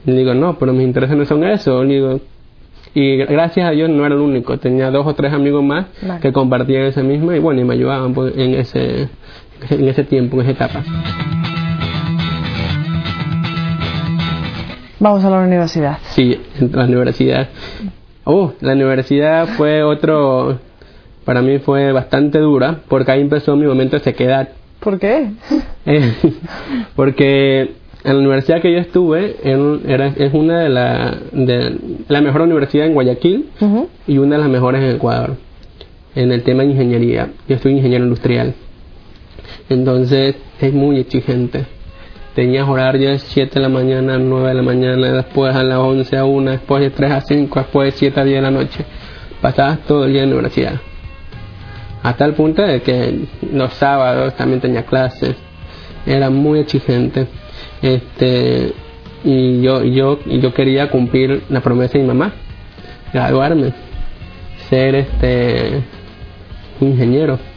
Y 0.05 0.11
digo, 0.11 0.35
no, 0.35 0.57
pero 0.59 0.73
mis 0.73 0.83
intereses 0.83 1.17
no 1.17 1.25
son 1.25 1.43
eso. 1.43 1.83
digo, 1.83 2.21
y 2.93 3.17
gracias 3.17 3.67
a 3.67 3.71
Dios 3.71 3.89
no 3.89 4.05
era 4.05 4.13
el 4.13 4.21
único, 4.21 4.59
tenía 4.59 4.91
dos 4.91 5.07
o 5.07 5.15
tres 5.15 5.33
amigos 5.33 5.63
más 5.63 5.85
que 6.21 6.31
compartían 6.31 6.83
esa 6.83 7.01
misma 7.01 7.35
y 7.35 7.39
bueno, 7.39 7.61
y 7.61 7.63
me 7.63 7.73
ayudaban 7.73 8.13
pues, 8.13 8.37
en 8.37 8.53
ese, 8.53 9.09
en 9.69 9.87
ese 9.87 10.03
tiempo, 10.03 10.35
en 10.35 10.41
esa 10.41 10.51
etapa. 10.51 10.83
Vamos 14.99 15.23
a 15.25 15.31
la 15.31 15.39
universidad. 15.39 15.97
Sí, 16.11 16.39
en 16.59 16.71
la 16.73 16.83
universidad. 16.83 17.49
Uh, 18.25 18.49
la 18.61 18.73
universidad 18.73 19.47
fue 19.57 19.83
otro, 19.83 20.59
para 21.25 21.41
mí 21.41 21.59
fue 21.59 21.91
bastante 21.91 22.39
dura, 22.39 22.81
porque 22.87 23.11
ahí 23.11 23.21
empezó 23.21 23.55
mi 23.55 23.65
momento 23.65 23.97
de 23.97 24.03
sequedad. 24.03 24.49
¿Por 24.79 24.99
qué? 24.99 25.31
Eh, 25.83 26.13
porque 26.95 27.71
en 28.03 28.13
la 28.13 28.19
universidad 28.19 28.61
que 28.61 28.71
yo 28.71 28.77
estuve 28.77 29.37
era, 29.43 30.13
es 30.15 30.31
una 30.31 30.59
de 30.59 30.69
la, 30.69 31.17
de 31.31 31.75
la 32.07 32.21
mejor 32.21 32.41
universidad 32.41 32.85
en 32.85 32.93
Guayaquil 32.93 33.49
y 34.05 34.19
una 34.19 34.35
de 34.35 34.41
las 34.43 34.51
mejores 34.51 34.83
en 34.83 34.95
Ecuador 34.95 35.37
en 36.13 36.31
el 36.31 36.43
tema 36.43 36.61
de 36.61 36.69
ingeniería. 36.69 37.31
Yo 37.47 37.57
soy 37.57 37.73
ingeniero 37.73 38.03
industrial. 38.03 38.53
Entonces 39.69 40.35
es 40.59 40.71
muy 40.71 40.99
exigente 40.99 41.65
tenías 42.35 42.67
horarios 42.67 43.11
de 43.13 43.19
7 43.19 43.55
de 43.55 43.59
la 43.61 43.69
mañana 43.69 44.15
a 44.15 44.17
9 44.17 44.47
de 44.49 44.53
la 44.53 44.61
mañana, 44.61 45.11
después 45.11 45.55
a 45.55 45.63
las 45.63 45.77
11 45.77 46.17
a 46.17 46.25
1, 46.25 46.51
después 46.51 46.81
de 46.81 46.89
3 46.89 47.11
a 47.11 47.21
5, 47.21 47.59
después 47.59 47.93
de 47.93 47.99
7 47.99 48.19
a 48.19 48.23
10 48.23 48.35
de 48.35 48.41
la 48.41 48.51
noche. 48.51 48.85
Pasabas 49.41 49.79
todo 49.85 50.05
el 50.05 50.13
día 50.13 50.23
en 50.23 50.29
la 50.29 50.35
universidad. 50.35 50.79
A 52.03 52.13
tal 52.13 52.33
punto 52.33 52.61
de 52.63 52.81
que 52.81 53.25
los 53.51 53.73
sábados 53.73 54.35
también 54.35 54.61
tenía 54.61 54.83
clases. 54.83 55.35
Era 56.05 56.29
muy 56.29 56.59
exigente. 56.59 57.27
Este, 57.81 58.73
y 59.23 59.61
yo, 59.61 59.83
yo, 59.83 60.19
yo 60.25 60.53
quería 60.53 60.89
cumplir 60.89 61.43
la 61.49 61.61
promesa 61.61 61.93
de 61.93 61.99
mi 61.99 62.07
mamá, 62.07 62.33
graduarme, 63.13 63.73
ser 64.69 64.95
este 64.95 65.83
ingeniero. 66.79 67.50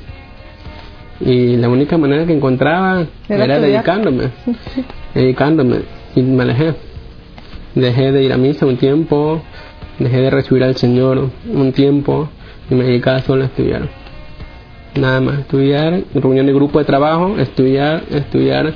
Y 1.24 1.56
la 1.56 1.68
única 1.68 1.96
manera 1.96 2.26
que 2.26 2.34
encontraba 2.34 3.06
Era 3.28 3.58
dedicándome, 3.58 4.30
dedicándome. 5.14 5.78
Y 6.14 6.22
me 6.22 6.42
alejé. 6.42 6.74
Dejé 7.74 8.12
de 8.12 8.22
ir 8.22 8.32
a 8.32 8.36
misa 8.36 8.66
un 8.66 8.76
tiempo, 8.76 9.42
dejé 9.98 10.20
de 10.20 10.30
recibir 10.30 10.62
al 10.62 10.76
Señor 10.76 11.30
un 11.52 11.72
tiempo 11.72 12.28
y 12.70 12.74
me 12.74 12.84
dedicaba 12.84 13.20
solo 13.20 13.42
a 13.42 13.46
estudiar. 13.46 13.88
Nada 15.00 15.20
más, 15.20 15.40
estudiar, 15.40 16.02
reunión 16.14 16.46
de 16.46 16.52
grupo 16.52 16.78
de 16.78 16.84
trabajo, 16.84 17.36
estudiar, 17.38 18.04
estudiar, 18.10 18.72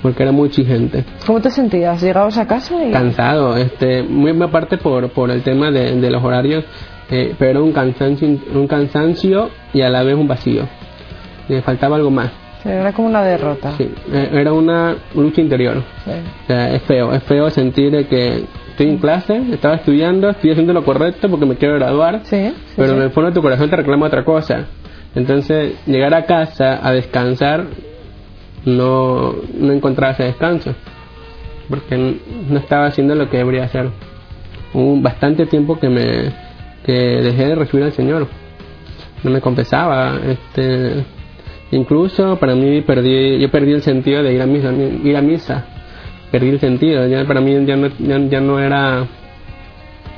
porque 0.00 0.22
era 0.22 0.32
muy 0.32 0.48
exigente 0.48 1.04
¿Cómo 1.26 1.42
te 1.42 1.50
sentías? 1.50 2.00
Llegabas 2.02 2.38
a 2.38 2.46
casa 2.46 2.82
y... 2.82 2.90
cansado, 2.90 3.56
este, 3.58 4.02
muy 4.02 4.30
aparte 4.42 4.78
por, 4.78 5.10
por 5.10 5.30
el 5.30 5.42
tema 5.42 5.70
de, 5.70 5.96
de 5.96 6.10
los 6.10 6.24
horarios, 6.24 6.64
eh, 7.10 7.34
pero 7.38 7.62
un 7.62 7.72
cansancio, 7.72 8.26
un 8.54 8.66
cansancio 8.66 9.50
y 9.74 9.82
a 9.82 9.90
la 9.90 10.02
vez 10.02 10.14
un 10.14 10.28
vacío. 10.28 10.66
Le 11.50 11.62
faltaba 11.62 11.96
algo 11.96 12.10
más. 12.10 12.30
Era 12.64 12.92
como 12.92 13.08
una 13.08 13.22
derrota. 13.22 13.72
Sí, 13.76 13.90
eh, 14.12 14.28
era 14.32 14.52
una 14.52 14.96
lucha 15.14 15.40
interior. 15.40 15.82
Sí. 16.04 16.10
O 16.10 16.46
sea, 16.46 16.74
es 16.74 16.82
feo, 16.82 17.12
es 17.12 17.22
feo 17.24 17.50
sentir 17.50 18.06
que 18.06 18.44
estoy 18.70 18.88
en 18.88 18.98
clase, 18.98 19.42
estaba 19.50 19.74
estudiando, 19.74 20.30
estoy 20.30 20.52
haciendo 20.52 20.72
lo 20.72 20.84
correcto 20.84 21.28
porque 21.28 21.46
me 21.46 21.56
quiero 21.56 21.74
graduar, 21.74 22.20
Sí, 22.24 22.50
sí, 22.50 22.74
pero 22.76 22.92
en 22.92 23.02
el 23.02 23.10
fondo 23.10 23.30
de 23.30 23.34
tu 23.34 23.42
corazón 23.42 23.68
te 23.68 23.76
reclama 23.76 24.06
otra 24.06 24.24
cosa. 24.24 24.66
Entonces, 25.14 25.74
llegar 25.86 26.14
a 26.14 26.24
casa 26.24 26.78
a 26.86 26.92
descansar, 26.92 27.64
no, 28.64 29.34
no 29.54 29.72
encontraba 29.72 30.12
ese 30.12 30.24
descanso, 30.24 30.74
porque 31.68 31.96
no 31.96 32.58
estaba 32.58 32.86
haciendo 32.86 33.16
lo 33.16 33.28
que 33.28 33.38
debería 33.38 33.64
hacer. 33.64 33.90
Hubo 34.72 35.00
bastante 35.00 35.46
tiempo 35.46 35.80
que 35.80 35.88
me 35.88 36.50
que 36.84 36.92
dejé 36.92 37.46
de 37.48 37.54
recibir 37.56 37.84
al 37.84 37.92
Señor, 37.92 38.28
no 39.24 39.30
me 39.30 39.40
confesaba, 39.40 40.18
este, 40.26 41.04
incluso 41.72 42.36
para 42.36 42.54
mí 42.54 42.80
perdí, 42.82 43.38
yo 43.40 43.50
perdí 43.50 43.72
el 43.72 43.82
sentido 43.82 44.22
de 44.22 44.34
ir 44.34 44.42
a 44.42 44.46
misa, 44.46 44.72
ir 44.72 45.16
a 45.16 45.22
misa, 45.22 45.64
perdí 46.30 46.48
el 46.50 46.60
sentido, 46.60 47.06
ya 47.06 47.24
para 47.24 47.40
mí 47.40 47.52
ya 47.66 47.76
no, 47.76 47.88
ya, 47.98 48.18
ya 48.18 48.40
no 48.40 48.58
era, 48.58 49.06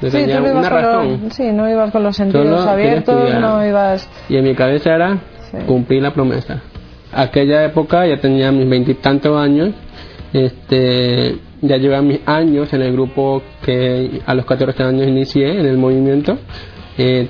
Sí, 0.01 0.09
tú 0.11 0.17
no 0.17 0.49
ibas 0.49 0.53
una 0.55 0.69
con 0.69 0.83
razón. 0.83 1.21
los, 1.25 1.33
sí, 1.35 1.53
no 1.53 1.71
ibas 1.71 1.91
con 1.93 2.03
los 2.03 2.17
sentidos 2.17 2.61
Solo 2.61 2.71
abiertos, 2.71 3.35
no 3.41 3.65
ibas... 3.65 4.11
Y 4.29 4.37
en 4.37 4.45
mi 4.45 4.55
cabeza 4.55 4.95
era 4.95 5.19
Sí. 5.53 5.59
cumplir 5.67 6.03
la 6.03 6.13
promesa. 6.13 6.61
Aquella 7.13 7.63
época 7.65 8.07
ya 8.07 8.17
tenía 8.19 8.51
mis 8.51 8.69
veintitantos 8.69 9.39
años, 9.39 9.71
este, 10.33 11.37
ya 11.61 11.77
llevaba 11.77 12.03
mis 12.03 12.21
años 12.27 12.73
en 12.73 12.83
el 12.83 12.93
grupo 12.93 13.43
que 13.65 14.23
a 14.27 14.35
los 14.35 14.45
14 14.47 14.83
años 14.83 15.07
inicié 15.07 15.61
en 15.61 15.67
el 15.67 15.77
movimiento. 15.79 16.39
Eh, 16.99 17.29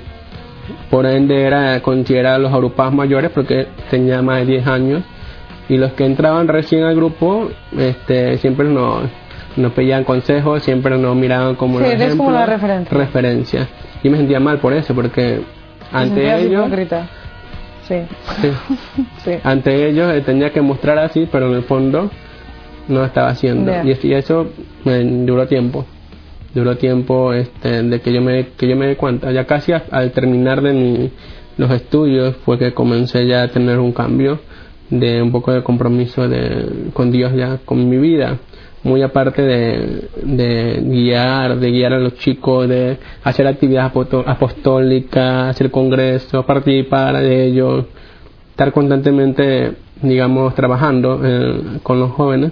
por 0.89 1.05
ende 1.05 1.43
era 1.43 1.81
considerado 1.81 2.39
los 2.39 2.53
agrupados 2.53 2.93
mayores 2.93 3.31
porque 3.31 3.67
tenía 3.89 4.21
más 4.21 4.39
de 4.39 4.45
10 4.45 4.67
años 4.67 5.03
y 5.69 5.77
los 5.77 5.93
que 5.93 6.05
entraban 6.05 6.47
recién 6.47 6.83
al 6.83 6.95
grupo 6.95 7.49
este, 7.77 8.37
siempre 8.37 8.67
nos, 8.67 9.03
nos 9.55 9.71
pedían 9.73 10.03
consejos, 10.03 10.63
siempre 10.63 10.97
nos 10.97 11.15
miraban 11.15 11.55
como 11.55 11.79
Sí, 11.79 11.85
un 11.85 11.91
eres 11.91 12.15
como 12.15 12.29
ejemplo, 12.31 12.39
la 12.39 12.45
referencia. 12.45 12.97
referencia. 12.97 13.67
Y 14.03 14.09
me 14.09 14.17
sentía 14.17 14.39
mal 14.39 14.59
por 14.59 14.73
eso 14.73 14.93
porque 14.93 15.41
te 15.91 15.97
ante 15.97 16.37
ellos 16.41 16.65
hipócrita. 16.67 17.07
Sí, 17.87 17.95
Sí. 18.41 18.51
sí. 19.25 19.31
Ante 19.43 19.89
ellos 19.89 20.13
eh, 20.13 20.21
tenía 20.21 20.51
que 20.51 20.61
mostrar 20.61 20.97
así, 20.99 21.27
pero 21.31 21.47
en 21.49 21.55
el 21.55 21.63
fondo 21.63 22.09
no 22.87 23.03
estaba 23.05 23.29
haciendo. 23.29 23.71
Y, 23.83 23.97
y 24.07 24.13
eso 24.13 24.47
me 24.85 25.03
duró 25.03 25.47
tiempo. 25.47 25.85
Duró 26.53 26.77
tiempo 26.77 27.33
este, 27.33 27.81
de 27.81 28.01
que 28.01 28.13
yo 28.13 28.21
me 28.21 28.47
que 28.57 28.67
yo 28.67 28.75
me 28.75 28.87
di 28.87 28.95
cuenta. 28.95 29.31
Ya 29.31 29.45
casi 29.45 29.71
al 29.73 30.11
terminar 30.11 30.61
de 30.61 30.73
mi, 30.73 31.11
los 31.57 31.71
estudios 31.71 32.35
fue 32.45 32.57
que 32.57 32.73
comencé 32.73 33.27
ya 33.27 33.43
a 33.43 33.47
tener 33.49 33.79
un 33.79 33.91
cambio 33.91 34.39
de 34.89 35.21
un 35.21 35.31
poco 35.31 35.51
de 35.51 35.63
compromiso 35.63 36.27
de, 36.27 36.91
con 36.93 37.11
Dios 37.11 37.33
ya, 37.35 37.59
con 37.65 37.89
mi 37.89 37.97
vida. 37.97 38.37
Muy 38.83 39.01
aparte 39.01 39.41
de, 39.41 40.09
de 40.23 40.81
guiar, 40.83 41.57
de 41.57 41.71
guiar 41.71 41.93
a 41.93 41.99
los 41.99 42.15
chicos, 42.15 42.67
de 42.67 42.97
hacer 43.23 43.47
actividades 43.47 43.93
apostólicas, 44.25 45.51
hacer 45.51 45.71
congresos, 45.71 46.43
participar 46.45 47.17
de 47.17 47.45
ellos, 47.45 47.85
estar 48.49 48.73
constantemente, 48.73 49.73
digamos, 50.01 50.53
trabajando 50.53 51.21
eh, 51.23 51.79
con 51.81 51.99
los 51.99 52.11
jóvenes, 52.11 52.51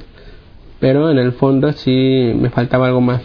pero 0.80 1.12
en 1.12 1.18
el 1.18 1.34
fondo 1.34 1.74
sí 1.74 2.32
me 2.40 2.50
faltaba 2.50 2.88
algo 2.88 3.02
más. 3.02 3.22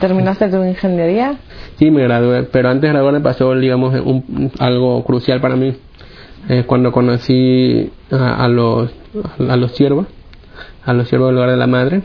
¿Terminaste 0.00 0.48
tu 0.48 0.62
ingeniería? 0.64 1.36
Sí, 1.78 1.90
me 1.90 2.02
gradué, 2.02 2.44
pero 2.44 2.68
antes 2.70 2.82
de 2.82 2.88
graduarme 2.88 3.20
pasó, 3.20 3.54
digamos, 3.54 3.94
un- 4.00 4.50
algo 4.58 5.04
crucial 5.04 5.40
para 5.40 5.56
mí. 5.56 5.74
Eh, 6.48 6.64
cuando 6.66 6.90
conocí 6.90 7.90
a, 8.10 8.44
a 8.44 8.48
los 8.48 8.90
a 9.48 9.56
los 9.56 9.72
siervos, 9.72 10.06
a 10.84 10.92
los 10.94 11.08
siervos 11.08 11.28
del 11.28 11.34
lugar 11.36 11.50
de 11.50 11.56
la 11.56 11.66
madre, 11.66 12.02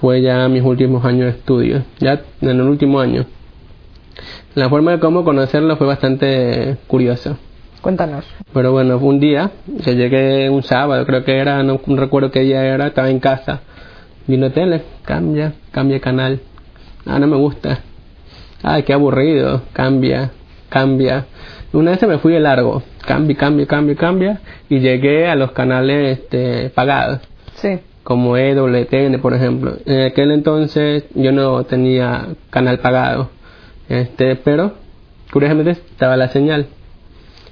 fue 0.00 0.22
ya 0.22 0.48
mis 0.48 0.62
últimos 0.62 1.04
años 1.04 1.24
de 1.32 1.38
estudio, 1.38 1.82
ya 2.00 2.20
en 2.40 2.48
el 2.48 2.60
último 2.62 2.98
año. 3.00 3.26
La 4.54 4.68
forma 4.68 4.92
de 4.92 4.98
cómo 4.98 5.24
conocerlos 5.24 5.78
fue 5.78 5.86
bastante 5.86 6.76
curiosa. 6.88 7.36
Cuéntanos. 7.80 8.24
Pero 8.52 8.72
bueno, 8.72 8.98
un 8.98 9.20
día, 9.20 9.52
yo 9.66 9.92
llegué 9.92 10.50
un 10.50 10.64
sábado, 10.64 11.06
creo 11.06 11.22
que 11.24 11.36
era, 11.38 11.62
no, 11.62 11.80
no 11.86 11.96
recuerdo 11.96 12.30
qué 12.32 12.40
día 12.40 12.64
era, 12.64 12.88
estaba 12.88 13.08
en 13.08 13.20
casa, 13.20 13.60
vino 14.26 14.50
tele, 14.50 14.82
cambia, 15.04 15.52
cambia 15.70 16.00
canal. 16.00 16.40
Ah, 17.06 17.18
no 17.18 17.26
me 17.26 17.36
gusta. 17.36 17.80
Ay, 18.62 18.82
qué 18.82 18.92
aburrido, 18.92 19.62
cambia, 19.72 20.30
cambia. 20.68 21.26
Una 21.72 21.92
vez 21.92 22.00
se 22.00 22.06
me 22.06 22.18
fui 22.18 22.32
de 22.32 22.40
largo, 22.40 22.82
cambia, 23.06 23.36
cambia, 23.36 23.66
cambia, 23.66 23.94
cambia, 23.96 24.40
y 24.68 24.80
llegué 24.80 25.28
a 25.28 25.34
los 25.36 25.52
canales 25.52 26.18
este, 26.18 26.70
pagados, 26.70 27.20
Sí. 27.54 27.78
como 28.02 28.36
EWTN, 28.36 29.20
por 29.20 29.34
ejemplo. 29.34 29.76
En 29.86 30.02
aquel 30.06 30.30
entonces 30.32 31.04
yo 31.14 31.30
no 31.32 31.64
tenía 31.64 32.28
canal 32.50 32.78
pagado, 32.80 33.30
este, 33.88 34.36
pero 34.36 34.72
curiosamente 35.32 35.72
estaba 35.72 36.16
la 36.16 36.28
señal. 36.28 36.66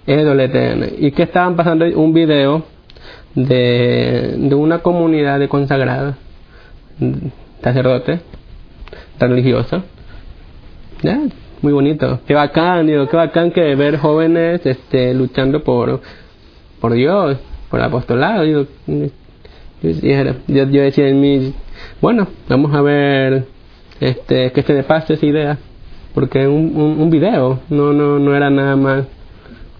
EWTN. 0.07 0.95
Y 0.99 1.11
que 1.11 1.25
estaban 1.25 1.57
pasando 1.57 1.85
un 1.85 2.13
video 2.15 2.65
de, 3.35 4.35
de 4.39 4.55
una 4.55 4.79
comunidad 4.79 5.39
de 5.41 5.49
consagrados, 5.49 6.15
sacerdotes, 7.63 8.21
religiosos. 9.19 9.83
Ya, 11.03 11.21
muy 11.63 11.73
bonito. 11.73 12.21
Qué 12.27 12.35
bacán, 12.35 12.87
digo, 12.87 13.09
qué 13.09 13.17
bacán 13.17 13.51
que 13.51 13.75
ver 13.75 13.99
jóvenes 13.99 14.65
este, 14.65 15.15
luchando 15.15 15.63
por, 15.63 16.01
por 16.81 16.93
Dios, 16.93 17.39
por 17.71 17.81
el 17.81 17.87
apostolado. 17.87 18.43
Digo, 18.45 18.67
yo, 18.87 19.91
yo- 20.49 20.67
decía 20.67 21.09
en 21.09 21.21
mí, 21.21 21.55
bueno, 22.01 22.29
vamos 22.49 22.75
a 22.75 22.83
ver 22.83 23.45
este, 24.01 24.53
que 24.53 24.63
se 24.63 24.73
me 24.73 24.83
pase 24.83 25.15
esa 25.15 25.27
idea. 25.27 25.59
Porque 26.15 26.47
un, 26.49 26.73
un, 26.75 26.99
un 27.01 27.11
video 27.11 27.61
no, 27.69 27.93
no, 27.93 28.19
no 28.19 28.35
era 28.35 28.49
nada 28.49 28.75
más, 28.75 29.05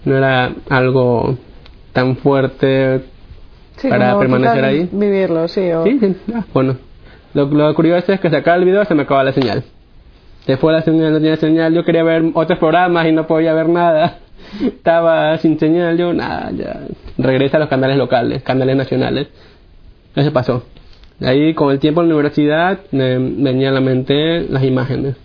no 0.05 0.15
era 0.15 0.51
algo 0.69 1.35
tan 1.93 2.15
fuerte 2.17 3.01
Sí, 3.77 3.89
para 3.89 4.17
permanecer 4.19 4.63
ahí. 4.63 4.87
Vivirlo, 4.91 5.47
sí. 5.47 5.71
O... 5.71 5.83
Sí, 5.83 5.97
sí, 5.99 6.15
ah, 6.35 6.45
bueno. 6.53 6.77
Lo, 7.33 7.45
lo 7.45 7.73
curioso 7.75 8.11
es 8.13 8.19
que 8.19 8.29
se 8.29 8.37
acaba 8.37 8.57
el 8.57 8.65
video 8.65 8.85
se 8.85 8.95
me 8.95 9.03
acaba 9.03 9.23
la 9.23 9.33
señal. 9.33 9.63
Se 10.45 10.55
fue 10.55 10.71
la 10.71 10.81
señal, 10.81 11.11
no 11.11 11.17
tenía 11.17 11.35
señal. 11.35 11.73
Yo 11.73 11.83
quería 11.83 12.03
ver 12.03 12.23
otros 12.33 12.57
programas 12.57 13.05
y 13.07 13.11
no 13.11 13.27
podía 13.27 13.53
ver 13.53 13.67
nada. 13.67 14.19
Estaba 14.65 15.37
sin 15.39 15.59
señal. 15.59 15.97
Yo, 15.97 16.13
nada, 16.13 16.51
ya. 16.51 16.79
Regresa 17.17 17.57
a 17.57 17.59
los 17.59 17.69
canales 17.69 17.97
locales, 17.97 18.43
canales 18.43 18.77
nacionales. 18.77 19.27
Eso 20.15 20.31
pasó. 20.31 20.63
Ahí, 21.19 21.53
con 21.53 21.71
el 21.71 21.79
tiempo 21.79 22.01
en 22.01 22.09
la 22.09 22.15
universidad, 22.15 22.79
me 22.91 23.17
venía 23.17 23.69
a 23.69 23.73
la 23.73 23.81
mente 23.81 24.47
las 24.49 24.63
imágenes. 24.63 25.15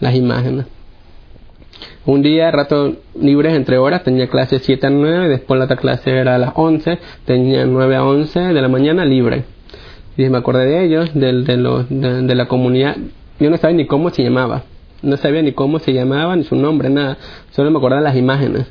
Las 0.00 0.14
imágenes. 0.14 0.66
Un 2.04 2.22
día, 2.22 2.50
rato 2.50 2.96
libres 3.18 3.54
entre 3.54 3.78
horas, 3.78 4.04
tenía 4.04 4.28
clase 4.28 4.58
7 4.58 4.86
a 4.86 4.90
9, 4.90 5.28
después 5.28 5.58
la 5.58 5.64
otra 5.64 5.76
clase 5.76 6.10
era 6.10 6.36
a 6.36 6.38
las 6.38 6.52
11, 6.54 6.98
tenía 7.24 7.66
9 7.66 7.96
a 7.96 8.04
11 8.04 8.40
de 8.40 8.60
la 8.60 8.68
mañana 8.68 9.04
libre. 9.04 9.44
Y 10.16 10.28
me 10.28 10.38
acordé 10.38 10.66
de 10.66 10.84
ellos, 10.84 11.10
del- 11.14 11.44
de, 11.44 11.56
los, 11.56 11.88
de, 11.88 12.22
de 12.22 12.34
la 12.34 12.46
comunidad. 12.48 12.96
Yo 13.38 13.50
no 13.50 13.56
sabía 13.58 13.76
ni 13.76 13.86
cómo 13.86 14.10
se 14.10 14.22
llamaba. 14.22 14.62
No 15.02 15.16
sabía 15.18 15.42
ni 15.42 15.52
cómo 15.52 15.78
se 15.78 15.92
llamaba, 15.92 16.34
ni 16.36 16.44
su 16.44 16.56
nombre, 16.56 16.88
nada. 16.88 17.18
Solo 17.50 17.70
me 17.70 17.78
acordaba 17.78 18.00
de 18.00 18.08
las 18.08 18.16
imágenes. 18.16 18.66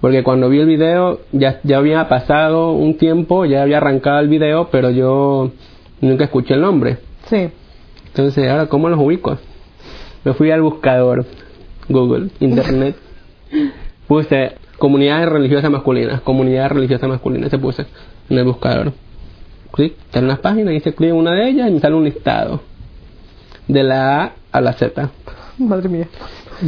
Porque 0.00 0.24
cuando 0.24 0.48
vi 0.48 0.58
el 0.58 0.66
video, 0.66 1.20
ya, 1.30 1.60
ya 1.62 1.78
había 1.78 2.08
pasado 2.08 2.72
un 2.72 2.96
tiempo, 2.96 3.44
ya 3.44 3.62
había 3.62 3.76
arrancado 3.76 4.18
el 4.18 4.28
video, 4.28 4.68
pero 4.72 4.90
yo 4.90 5.52
nunca 6.00 6.24
escuché 6.24 6.54
el 6.54 6.60
nombre. 6.62 6.98
Sí. 7.26 7.48
Entonces, 8.08 8.50
ahora, 8.50 8.66
¿cómo 8.66 8.88
los 8.88 8.98
ubico? 8.98 9.38
Me 10.24 10.32
fui 10.34 10.50
al 10.50 10.62
buscador 10.62 11.24
Google, 11.88 12.30
Internet. 12.40 12.96
Puse 14.08 14.52
comunidades 14.78 15.28
religiosas 15.28 15.70
masculinas, 15.70 16.20
comunidades 16.22 16.72
religiosas 16.72 17.08
masculinas, 17.08 17.50
se 17.50 17.58
puse 17.58 17.86
en 18.28 18.38
el 18.38 18.44
buscador. 18.44 18.92
Clic, 19.72 19.94
en 20.12 20.24
unas 20.24 20.38
páginas, 20.40 20.74
hice 20.74 20.94
clic 20.94 21.10
en 21.10 21.16
una 21.16 21.32
de 21.32 21.48
ellas 21.48 21.68
y 21.68 21.72
me 21.72 21.80
sale 21.80 21.94
un 21.96 22.04
listado. 22.04 22.60
De 23.68 23.82
la 23.82 24.22
A 24.22 24.32
a 24.52 24.60
la 24.60 24.72
Z. 24.74 25.10
Madre 25.58 25.88
mía. 25.88 26.08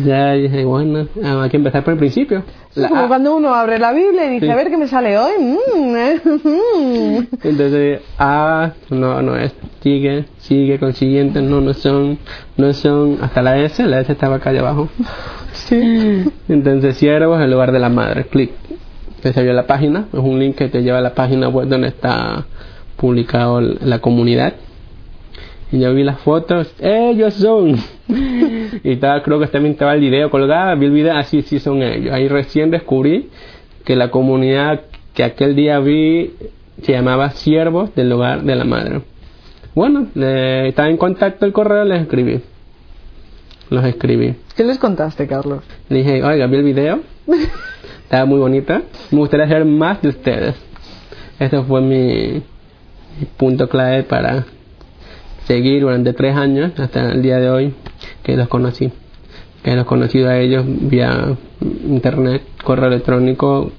Ya 0.05 0.33
dije, 0.33 0.65
bueno, 0.65 1.07
ah, 1.23 1.43
hay 1.43 1.51
que 1.51 1.57
empezar 1.57 1.85
por 1.85 1.93
el 1.93 1.99
principio. 1.99 2.43
La 2.75 2.89
como 2.89 3.05
A. 3.05 3.09
cuando 3.09 3.37
uno 3.37 3.55
abre 3.55 3.79
la 3.79 3.93
Biblia 3.93 4.27
y 4.27 4.31
dice, 4.35 4.47
Sí. 4.47 4.53
a 4.53 4.57
ver 4.57 4.69
qué 4.71 4.77
me 4.77 4.89
sale 4.89 5.17
hoy. 5.19 5.33
Mm, 5.39 5.97
eh, 5.97 6.21
mm. 6.25 7.19
Entonces, 7.47 8.01
A, 8.19 8.73
no, 8.91 9.23
no 9.23 9.37
es, 9.37 9.53
sigue, 9.83 10.25
sigue, 10.39 10.79
consiguiente, 10.79 11.41
no, 11.43 11.61
no 11.61 11.75
son, 11.75 12.19
no 12.57 12.73
son, 12.73 13.19
hasta 13.23 13.43
la 13.43 13.59
S, 13.59 13.85
la 13.87 14.01
S 14.01 14.11
estaba 14.13 14.37
acá 14.37 14.51
allá 14.51 14.61
abajo. 14.61 14.89
Sí. 15.53 16.25
Entonces, 16.49 16.97
siervos 16.97 17.41
en 17.41 17.51
lugar 17.51 17.71
de 17.71 17.79
la 17.79 17.89
madre, 17.89 18.25
clic. 18.25 18.51
Te 19.23 19.33
salió 19.33 19.53
la 19.53 19.67
página, 19.67 20.07
es 20.13 20.19
un 20.19 20.39
link 20.39 20.57
que 20.57 20.69
te 20.69 20.83
lleva 20.83 20.99
a 20.99 21.01
la 21.03 21.15
página 21.15 21.49
web 21.49 21.69
donde 21.69 21.89
está 21.89 22.45
publicado 23.05 23.61
la 23.61 23.99
comunidad. 23.99 24.55
Y 25.71 25.81
yo 25.81 25.93
vi 25.93 26.05
las 26.05 26.21
fotos, 26.21 26.73
ellos 26.81 27.35
son. 27.35 27.77
y 28.83 28.93
estaba, 28.93 29.23
creo 29.23 29.39
que 29.41 29.47
también 29.49 29.73
estaba 29.75 29.93
el 29.95 30.01
video 30.01 30.31
colgado, 30.31 30.75
vi 30.79 30.87
el 30.87 30.93
video, 30.93 31.15
así 31.15 31.43
sí 31.43 31.59
son 31.61 31.83
ellos. 31.83 32.15
Ahí 32.15 32.29
recién 32.29 32.71
descubrí 32.71 33.29
que 33.85 33.95
la 33.95 34.11
comunidad 34.11 34.81
que 35.13 35.23
aquel 35.23 35.55
día 35.55 35.81
vi 35.81 36.33
se 36.83 36.93
llamaba 36.93 37.29
Siervos 37.31 37.95
del 37.95 38.11
Hogar 38.13 38.43
de 38.43 38.55
la 38.57 38.65
Madre. 38.65 39.03
Bueno, 39.75 40.07
le- 40.15 40.69
estaba 40.69 40.89
en 40.89 40.97
contacto 40.97 41.45
el 41.45 41.53
correo, 41.53 41.85
les 41.85 42.01
escribí. 42.01 42.41
Los 43.69 43.85
escribí. 43.85 44.35
¿Qué 44.57 44.65
les 44.65 44.79
contaste, 44.79 45.27
Carlos? 45.27 45.63
Le 45.91 45.99
dije, 45.99 46.23
oiga, 46.23 46.47
vi 46.47 46.57
el 46.57 46.65
video. 46.65 47.01
Estaba 48.05 48.25
muy 48.25 48.39
bonita. 48.39 48.81
Me 49.11 49.19
gustaría 49.19 49.45
hacer 49.45 49.67
más 49.67 50.01
de 50.01 50.09
ustedes. 50.09 50.55
Ese 51.39 51.61
fue 51.65 51.81
mi 51.83 52.43
punto 53.37 53.69
clave 53.69 54.03
para 54.03 54.45
seguir 55.47 55.83
durante 55.83 56.13
tres 56.13 56.37
años 56.37 56.73
hasta 56.79 57.13
el 57.13 57.23
día 57.23 57.39
de 57.39 57.51
hoy 57.51 57.75
que 58.23 58.37
los 58.37 58.49
conocí. 58.49 58.91
Que 59.63 59.75
los 59.77 59.85
conocí 59.87 60.23
a 60.23 60.39
ellos 60.39 60.65
vía 60.67 61.37
internet, 61.87 62.43
correo 62.63 62.87
electrónico. 62.89 63.71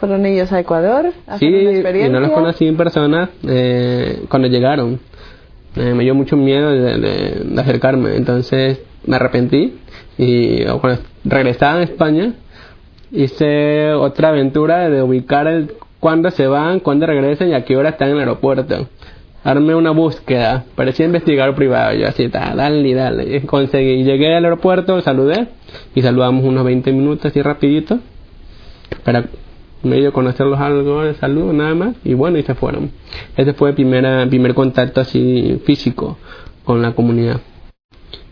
¿Fueron 0.00 0.24
ellos 0.26 0.52
a 0.52 0.60
Ecuador? 0.60 1.12
a 1.26 1.38
Sí, 1.38 1.46
hacer 1.46 1.60
una 1.62 1.70
y 1.72 1.74
experiencia? 1.74 2.12
no 2.12 2.20
los 2.20 2.30
conocí 2.30 2.66
en 2.66 2.76
persona 2.76 3.30
eh, 3.46 4.22
cuando 4.28 4.48
llegaron. 4.48 4.98
Eh, 5.76 5.92
me 5.94 6.04
dio 6.04 6.14
mucho 6.14 6.36
miedo 6.36 6.70
de, 6.70 6.98
de- 6.98 7.42
de 7.44 7.60
acercarme, 7.60 8.16
entonces 8.16 8.80
me 9.06 9.16
arrepentí 9.16 9.74
y 10.16 10.64
cuando 10.64 11.02
regresaba 11.24 11.80
a 11.80 11.82
España 11.82 12.32
hice 13.12 13.92
otra 13.92 14.30
aventura 14.30 14.88
de 14.88 15.02
ubicar 15.02 15.46
el 15.46 15.72
cuándo 16.06 16.30
se 16.30 16.46
van, 16.46 16.78
cuándo 16.78 17.04
regresan 17.04 17.48
y 17.48 17.54
a 17.54 17.64
qué 17.64 17.76
hora 17.76 17.88
están 17.88 18.10
en 18.10 18.14
el 18.14 18.20
aeropuerto. 18.20 18.86
Armé 19.42 19.74
una 19.74 19.90
búsqueda, 19.90 20.64
parecía 20.76 21.04
investigador 21.04 21.56
privado, 21.56 21.94
yo 21.94 22.06
así, 22.06 22.28
dale, 22.28 22.88
y 22.88 22.94
dale, 22.94 23.40
conseguí, 23.42 24.04
llegué 24.04 24.36
al 24.36 24.44
aeropuerto, 24.44 25.00
saludé 25.00 25.48
y 25.96 26.02
saludamos 26.02 26.44
unos 26.44 26.64
20 26.64 26.92
minutos 26.92 27.26
así 27.26 27.42
rapidito 27.42 27.98
para 29.04 29.24
medio 29.82 30.12
conocerlos 30.12 30.60
algo 30.60 31.02
de 31.02 31.14
saludo 31.14 31.52
nada 31.52 31.74
más. 31.74 31.96
Y 32.04 32.14
bueno 32.14 32.38
y 32.38 32.44
se 32.44 32.54
fueron. 32.54 32.92
Ese 33.36 33.52
fue 33.54 33.70
el 33.70 33.74
primer 33.74 34.54
contacto 34.54 35.00
así 35.00 35.60
físico 35.64 36.18
con 36.64 36.82
la 36.82 36.92
comunidad 36.92 37.40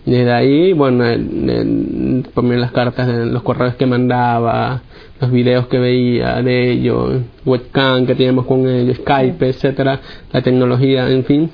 desde 0.06 0.32
ahí 0.32 0.72
bueno 0.72 1.04
el- 1.06 2.26
ponme 2.34 2.56
las 2.56 2.72
cartas 2.72 3.06
de 3.06 3.26
los 3.26 3.42
correos 3.42 3.74
que 3.76 3.86
mandaba 3.86 4.82
los 5.20 5.30
videos 5.30 5.66
que 5.68 5.78
veía 5.78 6.42
de 6.42 6.72
ellos 6.72 7.22
webcam 7.44 8.06
que 8.06 8.14
teníamos 8.14 8.46
con 8.46 8.68
ellos 8.68 8.98
Skype 8.98 9.48
etcétera 9.48 10.00
la 10.32 10.42
tecnología 10.42 11.08
en 11.10 11.24
fin 11.24 11.50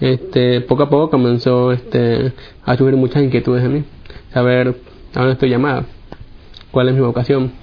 este 0.00 0.60
poco 0.62 0.84
a 0.84 0.90
poco 0.90 1.10
comenzó 1.10 1.72
este 1.72 2.32
a 2.64 2.76
subir 2.76 2.96
muchas 2.96 3.22
inquietudes 3.22 3.64
en 3.64 3.72
mí 3.74 3.84
saber 4.32 4.74
a 5.14 5.18
dónde 5.20 5.34
estoy 5.34 5.50
llamada 5.50 5.84
cuál 6.70 6.88
es 6.88 6.94
mi 6.94 7.00
vocación 7.00 7.62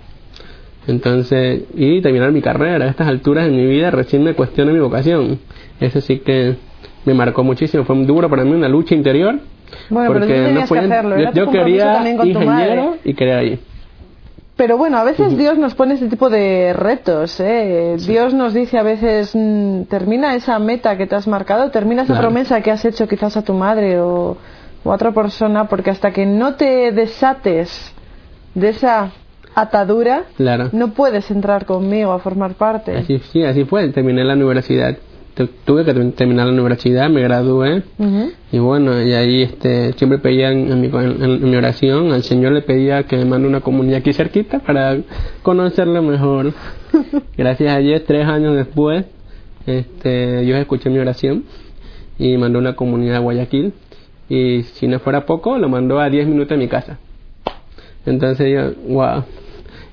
entonces, 0.88 1.64
y 1.76 2.02
terminar 2.02 2.32
mi 2.32 2.42
carrera. 2.42 2.86
A 2.86 2.90
estas 2.90 3.08
alturas 3.08 3.48
en 3.48 3.56
mi 3.56 3.66
vida 3.68 3.92
recién 3.92 4.24
me 4.24 4.34
cuestiono 4.34 4.74
mi 4.74 4.80
vocación. 4.80 5.38
Eso 5.80 6.02
sí 6.02 6.18
que 6.20 6.56
me 7.06 7.14
marcó 7.14 7.44
muchísimo. 7.44 7.84
Fue 7.84 7.96
duro 8.06 8.28
para 8.28 8.44
mí, 8.44 8.52
una 8.52 8.70
lucha 8.70 8.96
interior. 8.96 9.40
Bueno, 9.90 10.14
pero 10.14 10.26
tú 10.26 10.32
tenías 10.32 10.70
que 10.72 10.80
hacerlo, 10.80 11.20
yo, 11.20 11.30
tu 11.32 11.36
yo 11.38 11.52
quería 11.52 12.10
ingeniero 12.12 12.98
y 13.04 13.14
quería 13.14 13.44
ir. 13.44 13.60
Pero 14.56 14.78
bueno, 14.78 14.98
a 14.98 15.06
veces 15.06 15.38
Dios 15.38 15.58
nos 15.58 15.74
pone 15.74 15.94
este 15.94 16.08
tipo 16.10 16.30
de 16.30 16.74
retos. 16.74 17.40
¿eh? 17.40 17.96
Dios 18.06 18.34
nos 18.34 18.54
dice 18.54 18.78
a 18.78 18.84
veces, 18.84 19.32
mm, 19.34 19.84
termina 19.84 20.36
esa 20.36 20.60
meta 20.60 20.98
que 20.98 21.08
te 21.08 21.16
has 21.16 21.28
marcado, 21.30 21.72
termina 21.72 22.02
esa 22.04 22.14
Claro. 22.14 22.28
promesa 22.28 22.60
que 22.60 22.70
has 22.70 22.84
hecho 22.84 23.08
quizás 23.08 23.38
a 23.38 23.42
tu 23.42 23.54
madre 23.54 24.02
o, 24.02 24.36
o 24.84 24.92
a 24.92 24.96
otra 24.96 25.14
persona, 25.14 25.70
porque 25.70 25.92
hasta 25.92 26.12
que 26.12 26.26
no 26.26 26.56
te 26.56 26.92
desates 26.92 27.94
de 28.54 28.70
esa 28.70 29.12
atadura, 29.56 30.24
Claro. 30.36 30.70
no 30.74 30.90
puedes 30.90 31.32
entrar 31.32 31.66
conmigo 31.66 32.12
a 32.12 32.20
formar 32.20 32.56
parte. 32.56 32.98
Así, 32.98 33.20
sí, 33.32 33.44
así 33.46 33.64
fue. 33.64 33.88
Terminé 33.90 34.26
la 34.26 34.34
universidad. 34.34 34.98
Tu- 35.40 35.48
Tuve 35.64 35.86
que 35.86 35.94
ter- 35.94 36.12
terminar 36.12 36.48
la 36.48 36.52
universidad, 36.54 37.10
me 37.10 37.22
gradué. 37.22 37.84
Y 38.52 38.60
bueno, 38.60 39.02
y 39.02 39.14
ahí 39.14 39.44
este, 39.44 39.94
siempre 39.94 40.20
pedía 40.20 40.52
en, 40.52 40.70
en 40.70 40.82
mi, 40.82 40.88
en- 40.88 41.22
en 41.24 41.50
mi 41.50 41.56
oración, 41.56 42.12
al 42.12 42.24
Señor 42.24 42.52
le 42.52 42.62
pedía 42.62 43.04
que 43.04 43.16
me 43.16 43.24
mande 43.24 43.48
una 43.48 43.62
comunidad 43.62 44.00
aquí 44.00 44.12
cerquita 44.12 44.60
para 44.60 44.98
conocerlo 45.42 46.02
mejor. 46.02 46.52
Gracias 47.38 47.74
a 47.74 47.78
Dios, 47.78 48.04
tres 48.06 48.26
años 48.28 48.54
después, 48.58 49.06
este, 49.66 50.46
yo 50.46 50.58
escuché 50.58 50.90
mi 50.90 51.00
oración 51.00 51.46
y 52.18 52.36
mandó 52.38 52.60
una 52.60 52.76
comunidad 52.76 53.16
a 53.18 53.20
Guayaquil. 53.20 53.72
Y 54.28 54.64
si 54.64 54.88
no 54.88 55.00
fuera 55.00 55.26
poco, 55.26 55.58
lo 55.58 55.70
mandó 55.70 56.00
a 56.02 56.10
10 56.10 56.28
minutos 56.28 56.50
de 56.50 56.58
mi 56.58 56.68
casa. 56.68 57.00
Entonces 58.06 58.52
yo, 58.54 58.74
wow, 58.94 59.24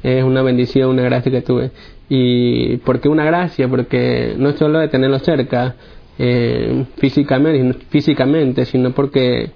es 0.02 0.24
una 0.24 0.42
bendición, 0.42 0.90
una 0.90 1.02
gracia 1.02 1.30
que 1.30 1.40
tuve. 1.40 1.70
¿Y 2.08 2.76
por 2.78 3.00
qué 3.00 3.08
una 3.08 3.24
gracia? 3.24 3.68
Porque 3.68 4.34
no 4.38 4.52
solo 4.52 4.78
de 4.78 4.88
tenerlo 4.88 5.18
cerca 5.18 5.74
eh, 6.18 6.84
físicamente, 6.96 7.78
físicamente, 7.88 8.64
sino 8.64 8.92
porque 8.92 9.50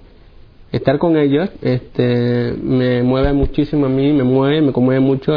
estar 0.71 0.97
con 0.99 1.17
ellos 1.17 1.49
este, 1.61 2.53
me 2.61 3.03
mueve 3.03 3.33
muchísimo 3.33 3.85
a 3.85 3.89
mí, 3.89 4.11
me 4.13 4.23
mueve, 4.23 4.61
me 4.61 4.71
conmueve 4.71 5.01
mucho 5.01 5.33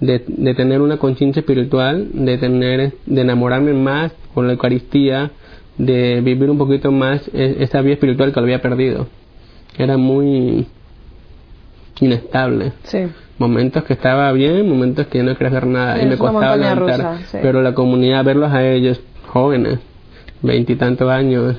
de, 0.00 0.22
de 0.26 0.54
tener 0.54 0.80
una 0.80 0.96
conciencia 0.98 1.40
espiritual, 1.40 2.08
de 2.12 2.38
tener, 2.38 2.92
de 3.06 3.20
enamorarme 3.20 3.72
más 3.72 4.12
con 4.32 4.46
la 4.46 4.52
Eucaristía, 4.54 5.30
de 5.78 6.20
vivir 6.20 6.50
un 6.50 6.58
poquito 6.58 6.92
más 6.92 7.28
e- 7.32 7.56
esa 7.60 7.80
vida 7.80 7.94
espiritual 7.94 8.32
que 8.32 8.40
lo 8.40 8.44
había 8.46 8.62
perdido. 8.62 9.06
Era 9.76 9.96
muy 9.96 10.66
inestable 12.00 12.72
Sí. 12.84 13.06
momentos 13.38 13.84
que 13.84 13.92
estaba 13.94 14.30
bien, 14.32 14.68
momentos 14.68 15.06
que 15.08 15.22
no 15.22 15.32
quería 15.36 15.48
hacer 15.48 15.66
nada 15.66 15.96
Sí, 15.96 16.02
y 16.04 16.06
me 16.08 16.16
costaba 16.18 16.56
levantar. 16.56 16.78
rusa, 16.98 17.18
sí. 17.30 17.38
Pero 17.42 17.62
la 17.62 17.74
comunidad, 17.74 18.24
verlos 18.24 18.52
a 18.52 18.64
ellos 18.66 19.00
jóvenes, 19.28 19.78
veintitantos 20.42 21.08
años, 21.10 21.56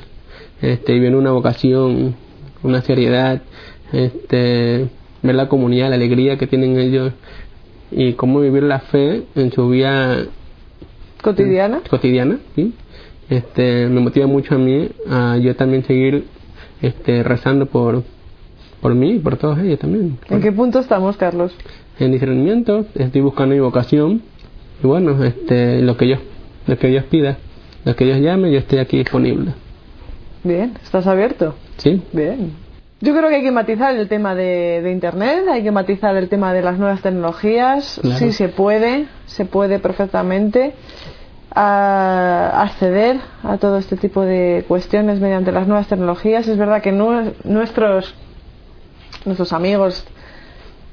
este, 0.61 0.95
y 0.95 0.99
viendo 0.99 1.17
una 1.19 1.31
vocación, 1.31 2.15
una 2.63 2.81
seriedad, 2.81 3.41
este, 3.91 4.87
ver 5.21 5.35
la 5.35 5.47
comunidad, 5.47 5.89
la 5.89 5.95
alegría 5.95 6.37
que 6.37 6.47
tienen 6.47 6.77
ellos 6.79 7.13
y 7.91 8.13
cómo 8.13 8.39
vivir 8.41 8.63
la 8.63 8.79
fe 8.79 9.23
en 9.35 9.51
su 9.51 9.69
vida 9.69 10.25
¿Cotidiana? 11.21 11.81
cotidiana, 11.89 12.37
¿sí? 12.55 12.73
este, 13.29 13.87
me 13.87 13.99
motiva 14.01 14.27
mucho 14.27 14.55
a 14.55 14.57
mí 14.57 14.89
a 15.09 15.37
yo 15.37 15.55
también 15.55 15.83
seguir 15.85 16.25
este, 16.81 17.23
rezando 17.23 17.65
por, 17.65 18.03
por 18.85 18.93
mí 18.93 19.13
y 19.13 19.19
por 19.19 19.35
todos 19.35 19.57
ellos 19.57 19.79
también. 19.79 20.15
¿En 20.29 20.41
qué 20.43 20.51
punto 20.51 20.77
estamos, 20.77 21.17
Carlos? 21.17 21.51
en 21.97 22.11
discernimiento, 22.11 22.85
estoy 22.93 23.21
buscando 23.21 23.55
mi 23.55 23.59
vocación 23.61 24.21
y 24.83 24.85
bueno, 24.85 25.23
este, 25.23 25.81
lo 25.81 25.97
que 25.97 26.05
Dios, 26.05 26.19
lo 26.67 26.77
que 26.77 26.87
Dios 26.87 27.03
pida, 27.05 27.37
lo 27.83 27.95
que 27.95 28.05
Dios 28.05 28.19
llame, 28.19 28.51
yo 28.51 28.59
estoy 28.59 28.77
aquí 28.77 28.97
disponible. 28.99 29.53
Bien, 30.43 30.73
¿estás 30.83 31.07
abierto? 31.07 31.55
¿Sí? 31.77 31.99
Bien. 32.13 32.51
Yo 33.01 33.15
creo 33.15 33.27
que 33.29 33.37
hay 33.37 33.41
que 33.41 33.51
matizar 33.51 33.95
el 33.95 34.07
tema 34.07 34.35
de, 34.35 34.81
de 34.83 34.91
Internet, 34.91 35.45
hay 35.51 35.63
que 35.63 35.71
matizar 35.71 36.15
el 36.15 36.29
tema 36.29 36.53
de 36.53 36.61
las 36.61 36.77
nuevas 36.77 37.01
tecnologías. 37.01 37.97
Claro. 38.03 38.19
Sí 38.19 38.31
se 38.33 38.49
puede, 38.49 39.07
se 39.25 39.45
puede 39.45 39.79
perfectamente 39.79 40.73
a- 41.51 42.61
acceder 42.61 43.17
a 43.43 43.57
todo 43.57 43.77
este 43.79 43.95
tipo 43.97 44.21
de 44.21 44.63
cuestiones 44.67 45.19
mediante 45.19 45.51
las 45.51 45.67
nuevas 45.67 45.87
tecnologías. 45.87 46.47
Es 46.47 46.57
verdad 46.57 46.81
que 46.81 46.93
nue- 46.93 47.33
nuestros, 47.45 48.13
nuestros 49.25 49.53
amigos 49.53 50.05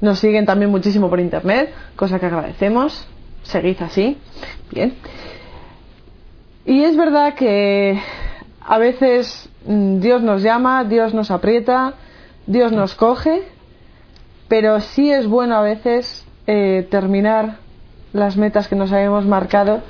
nos 0.01 0.19
siguen 0.19 0.45
también 0.45 0.69
muchísimo 0.69 1.09
por 1.09 1.19
Internet, 1.19 1.73
cosa 1.95 2.19
que 2.19 2.25
agradecemos. 2.25 3.07
Seguid 3.43 3.81
así. 3.81 4.17
Bien. 4.71 4.95
Y 6.65 6.83
es 6.83 6.95
verdad 6.95 7.35
que 7.35 7.99
a 8.61 8.77
veces 8.77 9.49
mm, 9.65 9.99
Dios 9.99 10.21
nos 10.21 10.41
llama, 10.41 10.83
Dios 10.83 11.13
nos 11.13 11.31
aprieta, 11.31 11.93
Dios 12.47 12.71
nos 12.71 12.95
coge, 12.95 13.43
pero 14.47 14.79
sí 14.81 15.11
es 15.11 15.27
bueno 15.27 15.55
a 15.55 15.61
veces 15.61 16.25
eh, 16.47 16.87
terminar 16.89 17.57
las 18.13 18.37
metas 18.37 18.67
que 18.67 18.75
nos 18.75 18.91
habíamos 18.91 19.25
marcado, 19.25 19.81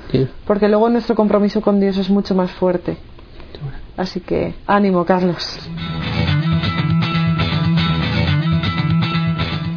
porque 0.46 0.68
luego 0.68 0.88
nuestro 0.88 1.14
compromiso 1.14 1.60
con 1.60 1.78
Dios 1.78 1.98
es 1.98 2.08
mucho 2.08 2.34
más 2.34 2.50
fuerte. 2.52 2.96
Así 3.96 4.20
que 4.20 4.54
ánimo, 4.66 5.04
Carlos. 5.04 5.58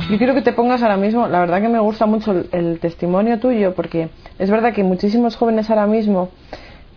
Yo 0.09 0.17
quiero 0.17 0.33
que 0.33 0.41
te 0.41 0.53
pongas 0.53 0.81
ahora 0.83 0.97
mismo, 0.97 1.27
la 1.27 1.39
verdad 1.39 1.61
que 1.61 1.67
me 1.67 1.79
gusta 1.79 2.05
mucho 2.05 2.31
el, 2.31 2.49
el 2.51 2.79
testimonio 2.79 3.39
tuyo, 3.39 3.73
porque 3.73 4.09
es 4.39 4.49
verdad 4.49 4.73
que 4.73 4.83
muchísimos 4.83 5.35
jóvenes 5.35 5.69
ahora 5.69 5.85
mismo, 5.87 6.29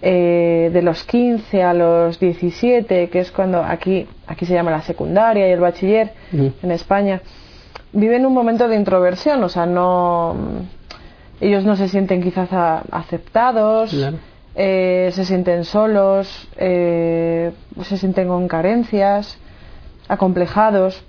eh, 0.02 0.70
de 0.72 0.82
los 0.82 1.02
15 1.04 1.62
a 1.62 1.74
los 1.74 2.20
17, 2.20 3.08
que 3.08 3.18
es 3.20 3.32
cuando 3.32 3.62
aquí, 3.62 4.06
aquí 4.26 4.46
se 4.46 4.54
llama 4.54 4.70
la 4.70 4.82
secundaria 4.82 5.48
y 5.48 5.52
el 5.52 5.60
bachiller 5.60 6.12
en 6.62 6.70
España, 6.70 7.20
viven 7.92 8.24
un 8.26 8.32
momento 8.32 8.68
de 8.68 8.76
introversión, 8.76 9.42
o 9.42 9.48
sea, 9.48 9.66
no 9.66 10.36
ellos 11.40 11.64
no 11.64 11.74
se 11.76 11.88
sienten 11.88 12.22
quizás 12.22 12.52
a- 12.52 12.82
aceptados, 12.92 13.90
Claro. 13.90 14.18
eh, 14.54 15.10
se 15.12 15.24
sienten 15.24 15.64
solos, 15.64 16.48
eh, 16.58 17.50
se 17.82 17.96
sienten 17.96 18.28
con 18.28 18.46
carencias, 18.46 19.38
acomplejados. 20.08 21.02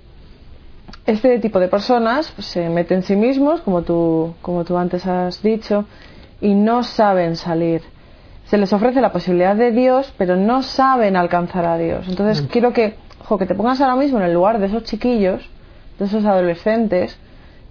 Este 1.06 1.38
tipo 1.38 1.58
de 1.58 1.68
personas 1.68 2.30
pues, 2.34 2.46
se 2.46 2.68
meten 2.68 2.98
en 2.98 3.02
sí 3.02 3.16
mismos, 3.16 3.60
como 3.62 3.82
tú, 3.82 4.34
como 4.40 4.64
tú 4.64 4.76
antes 4.76 5.06
has 5.06 5.42
dicho, 5.42 5.84
y 6.40 6.54
no 6.54 6.82
saben 6.82 7.36
salir. 7.36 7.82
Se 8.44 8.58
les 8.58 8.72
ofrece 8.72 9.00
la 9.00 9.12
posibilidad 9.12 9.56
de 9.56 9.72
Dios, 9.72 10.12
pero 10.18 10.36
no 10.36 10.62
saben 10.62 11.16
alcanzar 11.16 11.64
a 11.64 11.78
Dios. 11.78 12.06
Entonces 12.08 12.42
quiero 12.42 12.72
que, 12.72 12.96
jo, 13.24 13.38
que 13.38 13.46
te 13.46 13.54
pongas 13.54 13.80
ahora 13.80 13.96
mismo 13.96 14.18
en 14.18 14.26
el 14.26 14.34
lugar 14.34 14.58
de 14.58 14.66
esos 14.66 14.84
chiquillos, 14.84 15.48
de 15.98 16.04
esos 16.04 16.24
adolescentes, 16.24 17.18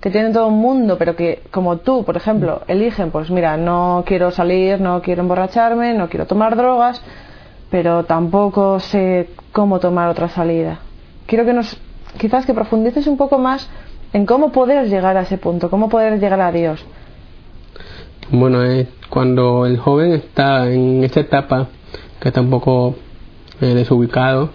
que 0.02 0.10
tienen 0.10 0.34
todo 0.34 0.48
un 0.48 0.60
mundo, 0.60 0.98
pero 0.98 1.16
que, 1.16 1.44
como 1.52 1.78
tú, 1.78 2.04
por 2.04 2.18
ejemplo, 2.18 2.64
eligen, 2.68 3.12
pues 3.12 3.30
mira, 3.30 3.56
no 3.56 4.04
quiero 4.06 4.32
salir, 4.32 4.82
no 4.82 5.02
quiero 5.02 5.22
emborracharme, 5.22 5.94
no 5.94 6.10
quiero 6.10 6.26
tomar 6.26 6.56
drogas, 6.56 7.02
pero 7.70 8.04
tampoco 8.06 8.80
sé 8.80 9.30
cómo 9.52 9.80
tomar 9.80 10.10
otra 10.10 10.28
salida. 10.28 10.80
Quiero 11.28 11.46
que 11.46 11.54
nos, 11.54 11.80
quizás 12.18 12.46
que 12.46 12.54
profundices 12.54 13.08
un 13.08 13.18
poco 13.18 13.38
más 13.38 13.70
en 14.14 14.26
cómo 14.26 14.52
poder 14.52 14.88
llegar 14.90 15.18
a 15.18 15.22
ese 15.22 15.38
punto, 15.38 15.70
cómo 15.70 15.90
poder 15.90 16.20
llegar 16.20 16.42
a 16.42 16.52
Dios. 16.52 16.84
Bueno, 18.30 18.64
es 18.64 18.88
cuando 19.10 19.66
el 19.66 19.78
joven 19.78 20.14
está 20.14 20.72
en 20.72 21.04
esa 21.04 21.20
etapa 21.20 21.68
que 22.20 22.30
está 22.30 22.42
un 22.42 22.50
poco 22.50 22.96
eh, 23.60 23.74
desubicado, 23.74 24.50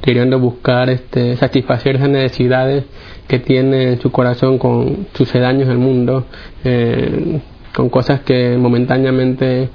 queriendo 0.00 0.38
buscar 0.38 0.88
este, 0.90 1.36
satisfacer 1.36 1.96
esas 1.96 2.08
necesidades 2.08 2.84
que 3.26 3.40
tiene 3.40 3.92
en 3.92 4.00
su 4.00 4.12
corazón 4.12 4.58
con 4.58 5.08
sucedáneos 5.14 5.68
del 5.68 5.78
mundo, 5.78 6.26
eh, 6.64 7.40
con 7.74 7.88
cosas 7.88 8.20
que 8.20 8.56
momentáneamente 8.56 9.68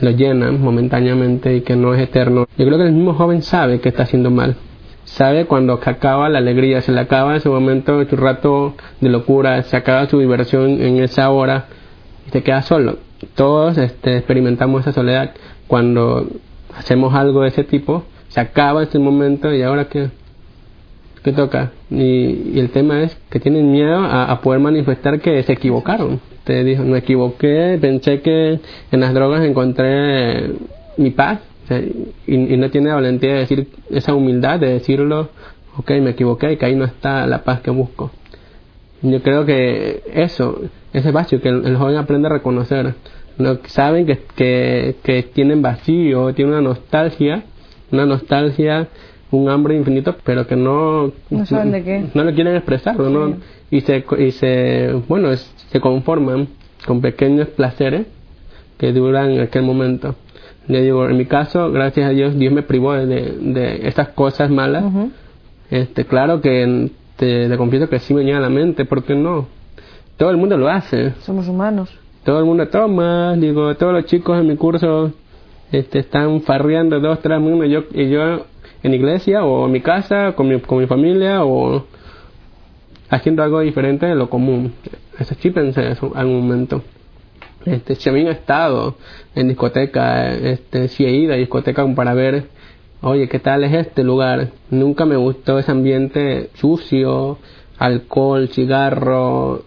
lo 0.00 0.10
llenan, 0.10 0.60
momentáneamente 0.60 1.56
y 1.56 1.60
que 1.60 1.76
no 1.76 1.94
es 1.94 2.00
eterno. 2.02 2.46
Yo 2.56 2.66
creo 2.66 2.78
que 2.78 2.84
el 2.84 2.92
mismo 2.92 3.14
joven 3.14 3.42
sabe 3.42 3.80
que 3.80 3.90
está 3.90 4.04
haciendo 4.04 4.30
mal. 4.30 4.56
Sabe 5.10 5.46
cuando 5.46 5.80
se 5.82 5.90
acaba 5.90 6.28
la 6.28 6.38
alegría, 6.38 6.82
se 6.82 6.92
le 6.92 7.00
acaba 7.00 7.34
ese 7.34 7.48
momento, 7.48 8.04
su 8.08 8.16
rato 8.16 8.74
de 9.00 9.08
locura, 9.08 9.60
se 9.62 9.76
acaba 9.76 10.06
su 10.06 10.20
diversión 10.20 10.80
en 10.80 10.98
esa 10.98 11.30
hora 11.30 11.66
y 12.28 12.30
te 12.30 12.44
quedas 12.44 12.66
solo. 12.66 12.98
Todos 13.34 13.76
este, 13.76 14.16
experimentamos 14.16 14.82
esa 14.82 14.92
soledad 14.92 15.32
cuando 15.66 16.28
hacemos 16.76 17.12
algo 17.14 17.42
de 17.42 17.48
ese 17.48 17.64
tipo, 17.64 18.04
se 18.28 18.40
acaba 18.40 18.84
ese 18.84 19.00
momento 19.00 19.52
y 19.52 19.62
ahora 19.62 19.86
qué, 19.88 20.10
qué 21.24 21.32
toca. 21.32 21.72
Y, 21.90 22.58
el 22.60 22.70
tema 22.70 23.02
es 23.02 23.16
que 23.30 23.40
tienen 23.40 23.72
miedo 23.72 23.98
a, 23.98 24.30
a 24.30 24.40
poder 24.40 24.60
manifestar 24.60 25.20
que 25.20 25.42
se 25.42 25.52
equivocaron. 25.52 26.20
Te 26.44 26.62
dijo, 26.62 26.84
me 26.84 26.98
equivoqué, 26.98 27.78
pensé 27.80 28.20
que 28.20 28.60
en 28.92 29.00
las 29.00 29.12
drogas 29.12 29.44
encontré 29.44 30.52
mi 30.96 31.10
paz 31.10 31.40
y, 31.78 32.54
y 32.54 32.56
no 32.56 32.70
tiene 32.70 32.88
la 32.88 32.96
valentía 32.96 33.32
de 33.34 33.38
decir 33.40 33.68
esa 33.90 34.14
humildad, 34.14 34.58
de 34.60 34.68
decirlo, 34.70 35.28
ok, 35.76 35.90
me 36.02 36.10
equivoqué 36.10 36.52
y 36.52 36.56
que 36.56 36.66
ahí 36.66 36.74
no 36.74 36.84
está 36.84 37.26
la 37.26 37.44
paz 37.44 37.60
que 37.60 37.70
busco. 37.70 38.10
Yo 39.02 39.22
creo 39.22 39.46
que 39.46 40.02
eso, 40.12 40.60
ese 40.92 41.10
vacío, 41.10 41.40
que 41.40 41.48
el, 41.48 41.64
el 41.66 41.76
joven 41.76 41.96
aprende 41.96 42.28
a 42.28 42.32
reconocer. 42.32 42.94
No, 43.38 43.58
saben 43.64 44.04
que, 44.06 44.18
que, 44.36 44.96
que 45.02 45.22
tienen 45.22 45.62
vacío, 45.62 46.34
tienen 46.34 46.52
una 46.54 46.62
nostalgia, 46.62 47.44
una 47.90 48.04
nostalgia, 48.04 48.88
un 49.30 49.48
hambre 49.48 49.74
infinito, 49.76 50.16
pero 50.24 50.46
que 50.46 50.56
no, 50.56 51.12
No 51.30 51.46
saben 51.46 51.72
de 51.72 51.82
qué. 51.82 52.04
no 52.12 52.24
lo 52.24 52.34
quieren. 52.34 52.62
Sí. 52.62 53.76
Y 53.76 53.80
se, 53.82 54.04
y 54.18 54.30
se, 54.32 54.92
bueno, 55.08 55.34
se 55.36 55.80
conforman 55.80 56.48
con 56.86 57.00
pequeños 57.00 57.48
placeres 57.48 58.06
que 58.76 58.92
duran 58.92 59.30
en 59.30 59.40
aquel 59.40 59.62
momento. 59.62 60.16
Le 60.68 60.82
digo, 60.82 61.08
en 61.08 61.16
mi 61.16 61.24
caso, 61.26 61.70
gracias 61.72 62.06
a 62.06 62.10
Dios, 62.10 62.38
Dios 62.38 62.52
me 62.52 62.62
privó 62.62 62.92
de, 62.94 63.06
de 63.40 63.88
esas 63.88 64.08
cosas 64.10 64.50
malas. 64.50 64.84
Este, 65.70 66.04
claro 66.04 66.40
que 66.40 66.90
te, 67.16 67.48
te 67.48 67.56
confieso 67.56 67.88
que 67.88 67.98
sí 67.98 68.14
me 68.14 68.24
llega 68.24 68.38
a 68.38 68.40
la 68.42 68.50
mente, 68.50 68.84
¿por 68.84 69.02
qué 69.04 69.14
no? 69.14 69.46
Todo 70.16 70.30
el 70.30 70.36
mundo 70.36 70.56
lo 70.56 70.68
hace, 70.68 71.12
Somos 71.20 71.48
humanos. 71.48 71.90
todo 72.24 72.38
el 72.38 72.44
mundo 72.44 72.68
toma, 72.68 73.34
digo, 73.36 73.74
todos 73.76 73.92
los 73.92 74.04
chicos 74.04 74.38
en 74.38 74.46
mi 74.48 74.56
curso 74.56 75.12
este, 75.72 76.00
están 76.00 76.42
farreando 76.42 77.00
dos, 77.00 77.20
tres 77.20 77.40
minutos, 77.40 77.66
y 77.66 77.70
yo, 77.70 77.84
y 77.94 78.10
yo 78.10 78.44
en 78.82 78.94
iglesia 78.94 79.44
o 79.44 79.66
en 79.66 79.72
mi 79.72 79.80
casa, 79.80 80.32
con 80.36 80.48
mi, 80.48 80.60
con 80.60 80.78
mi 80.78 80.86
familia 80.86 81.44
o 81.44 81.84
haciendo 83.08 83.42
algo 83.42 83.60
diferente 83.60 84.06
de 84.06 84.14
lo 84.14 84.28
común. 84.28 84.72
Eso 85.18 85.34
sí 85.40 85.50
pensé 85.50 85.90
eso 85.90 86.12
algún 86.14 86.40
momento. 86.42 86.82
Este, 87.66 87.94
si 87.94 88.08
había 88.08 88.30
estado 88.30 88.96
en 89.34 89.48
discoteca, 89.48 90.32
este, 90.32 90.88
si 90.88 91.04
he 91.04 91.10
ido 91.10 91.34
a 91.34 91.36
discoteca 91.36 91.86
para 91.94 92.14
ver, 92.14 92.44
oye, 93.02 93.28
¿qué 93.28 93.38
tal 93.38 93.64
es 93.64 93.72
este 93.74 94.02
lugar? 94.02 94.48
Nunca 94.70 95.04
me 95.04 95.16
gustó 95.16 95.58
ese 95.58 95.70
ambiente 95.70 96.50
sucio, 96.54 97.38
alcohol, 97.78 98.48
cigarro, 98.48 99.64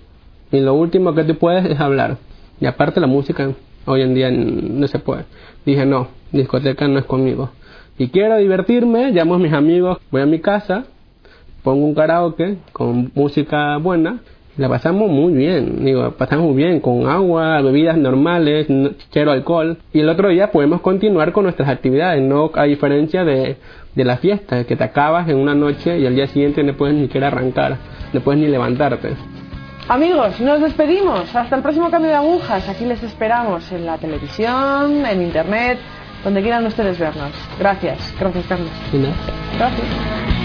y 0.52 0.60
lo 0.60 0.74
último 0.76 1.14
que 1.14 1.24
tú 1.24 1.36
puedes 1.38 1.66
es 1.66 1.80
hablar. 1.80 2.18
Y 2.60 2.66
aparte 2.66 3.00
la 3.00 3.08
música, 3.08 3.52
hoy 3.86 4.02
en 4.02 4.14
día 4.14 4.30
no 4.32 4.88
se 4.88 5.00
puede. 5.00 5.26
Dije, 5.66 5.86
no, 5.86 6.08
discoteca 6.32 6.88
no 6.88 7.00
es 7.00 7.06
conmigo. 7.06 7.50
Y 7.98 8.10
quiero 8.10 8.38
divertirme, 8.38 9.12
llamo 9.12 9.36
a 9.36 9.40
mis 9.40 9.54
amigos, 9.54 10.00
voy 10.12 10.22
a 10.22 10.26
mi 10.26 10.40
casa, 10.40 10.86
pongo 11.64 11.86
un 11.86 11.94
karaoke 11.94 12.58
con 12.72 13.12
música 13.14 13.78
buena, 13.78 14.22
la 14.58 14.70
pasamos 14.70 15.10
muy 15.10 15.34
bien, 15.34 15.84
digo, 15.84 16.12
pasamos 16.12 16.46
muy 16.46 16.56
bien 16.56 16.80
con 16.80 17.08
agua, 17.08 17.60
bebidas 17.62 17.98
normales, 17.98 18.70
no- 18.70 18.92
cero 19.12 19.32
alcohol, 19.32 19.78
y 19.92 20.00
el 20.02 20.10
otro 20.10 20.30
día 20.30 20.52
podemos 20.52 20.82
continuar 20.82 21.32
con 21.32 21.44
nuestras 21.46 21.70
actividades, 21.70 22.22
no 22.22 22.52
a 22.54 22.64
diferencia 22.64 23.24
de, 23.24 23.58
de 23.96 24.04
la 24.04 24.18
fiesta, 24.18 24.64
que 24.66 24.76
te 24.76 24.84
acabas 24.84 25.28
en 25.30 25.38
una 25.38 25.56
noche 25.56 25.98
y 26.00 26.06
al 26.06 26.16
día 26.16 26.28
siguiente 26.28 26.64
no 26.64 26.74
puedes 26.78 26.96
ni 26.96 27.04
siquiera 27.04 27.28
arrancar, 27.28 27.78
no 28.14 28.20
puedes 28.22 28.42
ni 28.42 28.48
levantarte. 28.48 29.10
Amigos, 29.90 30.40
nos 30.40 30.62
despedimos. 30.62 31.36
Hasta 31.36 31.58
el 31.58 31.62
próximo 31.62 31.90
cambio 31.92 32.12
de 32.12 32.16
agujas. 32.16 32.70
Aquí 32.70 32.86
les 32.86 33.04
esperamos 33.04 33.70
en 33.72 33.86
la 33.86 33.98
televisión, 33.98 35.06
en 35.06 35.22
internet, 35.24 35.78
donde 36.24 36.42
quieran 36.42 36.66
ustedes 36.66 36.98
vernos. 36.98 37.32
Gracias. 37.60 38.14
Gracias, 38.18 38.46
Carlos. 38.48 38.70
Gracias. 39.58 40.43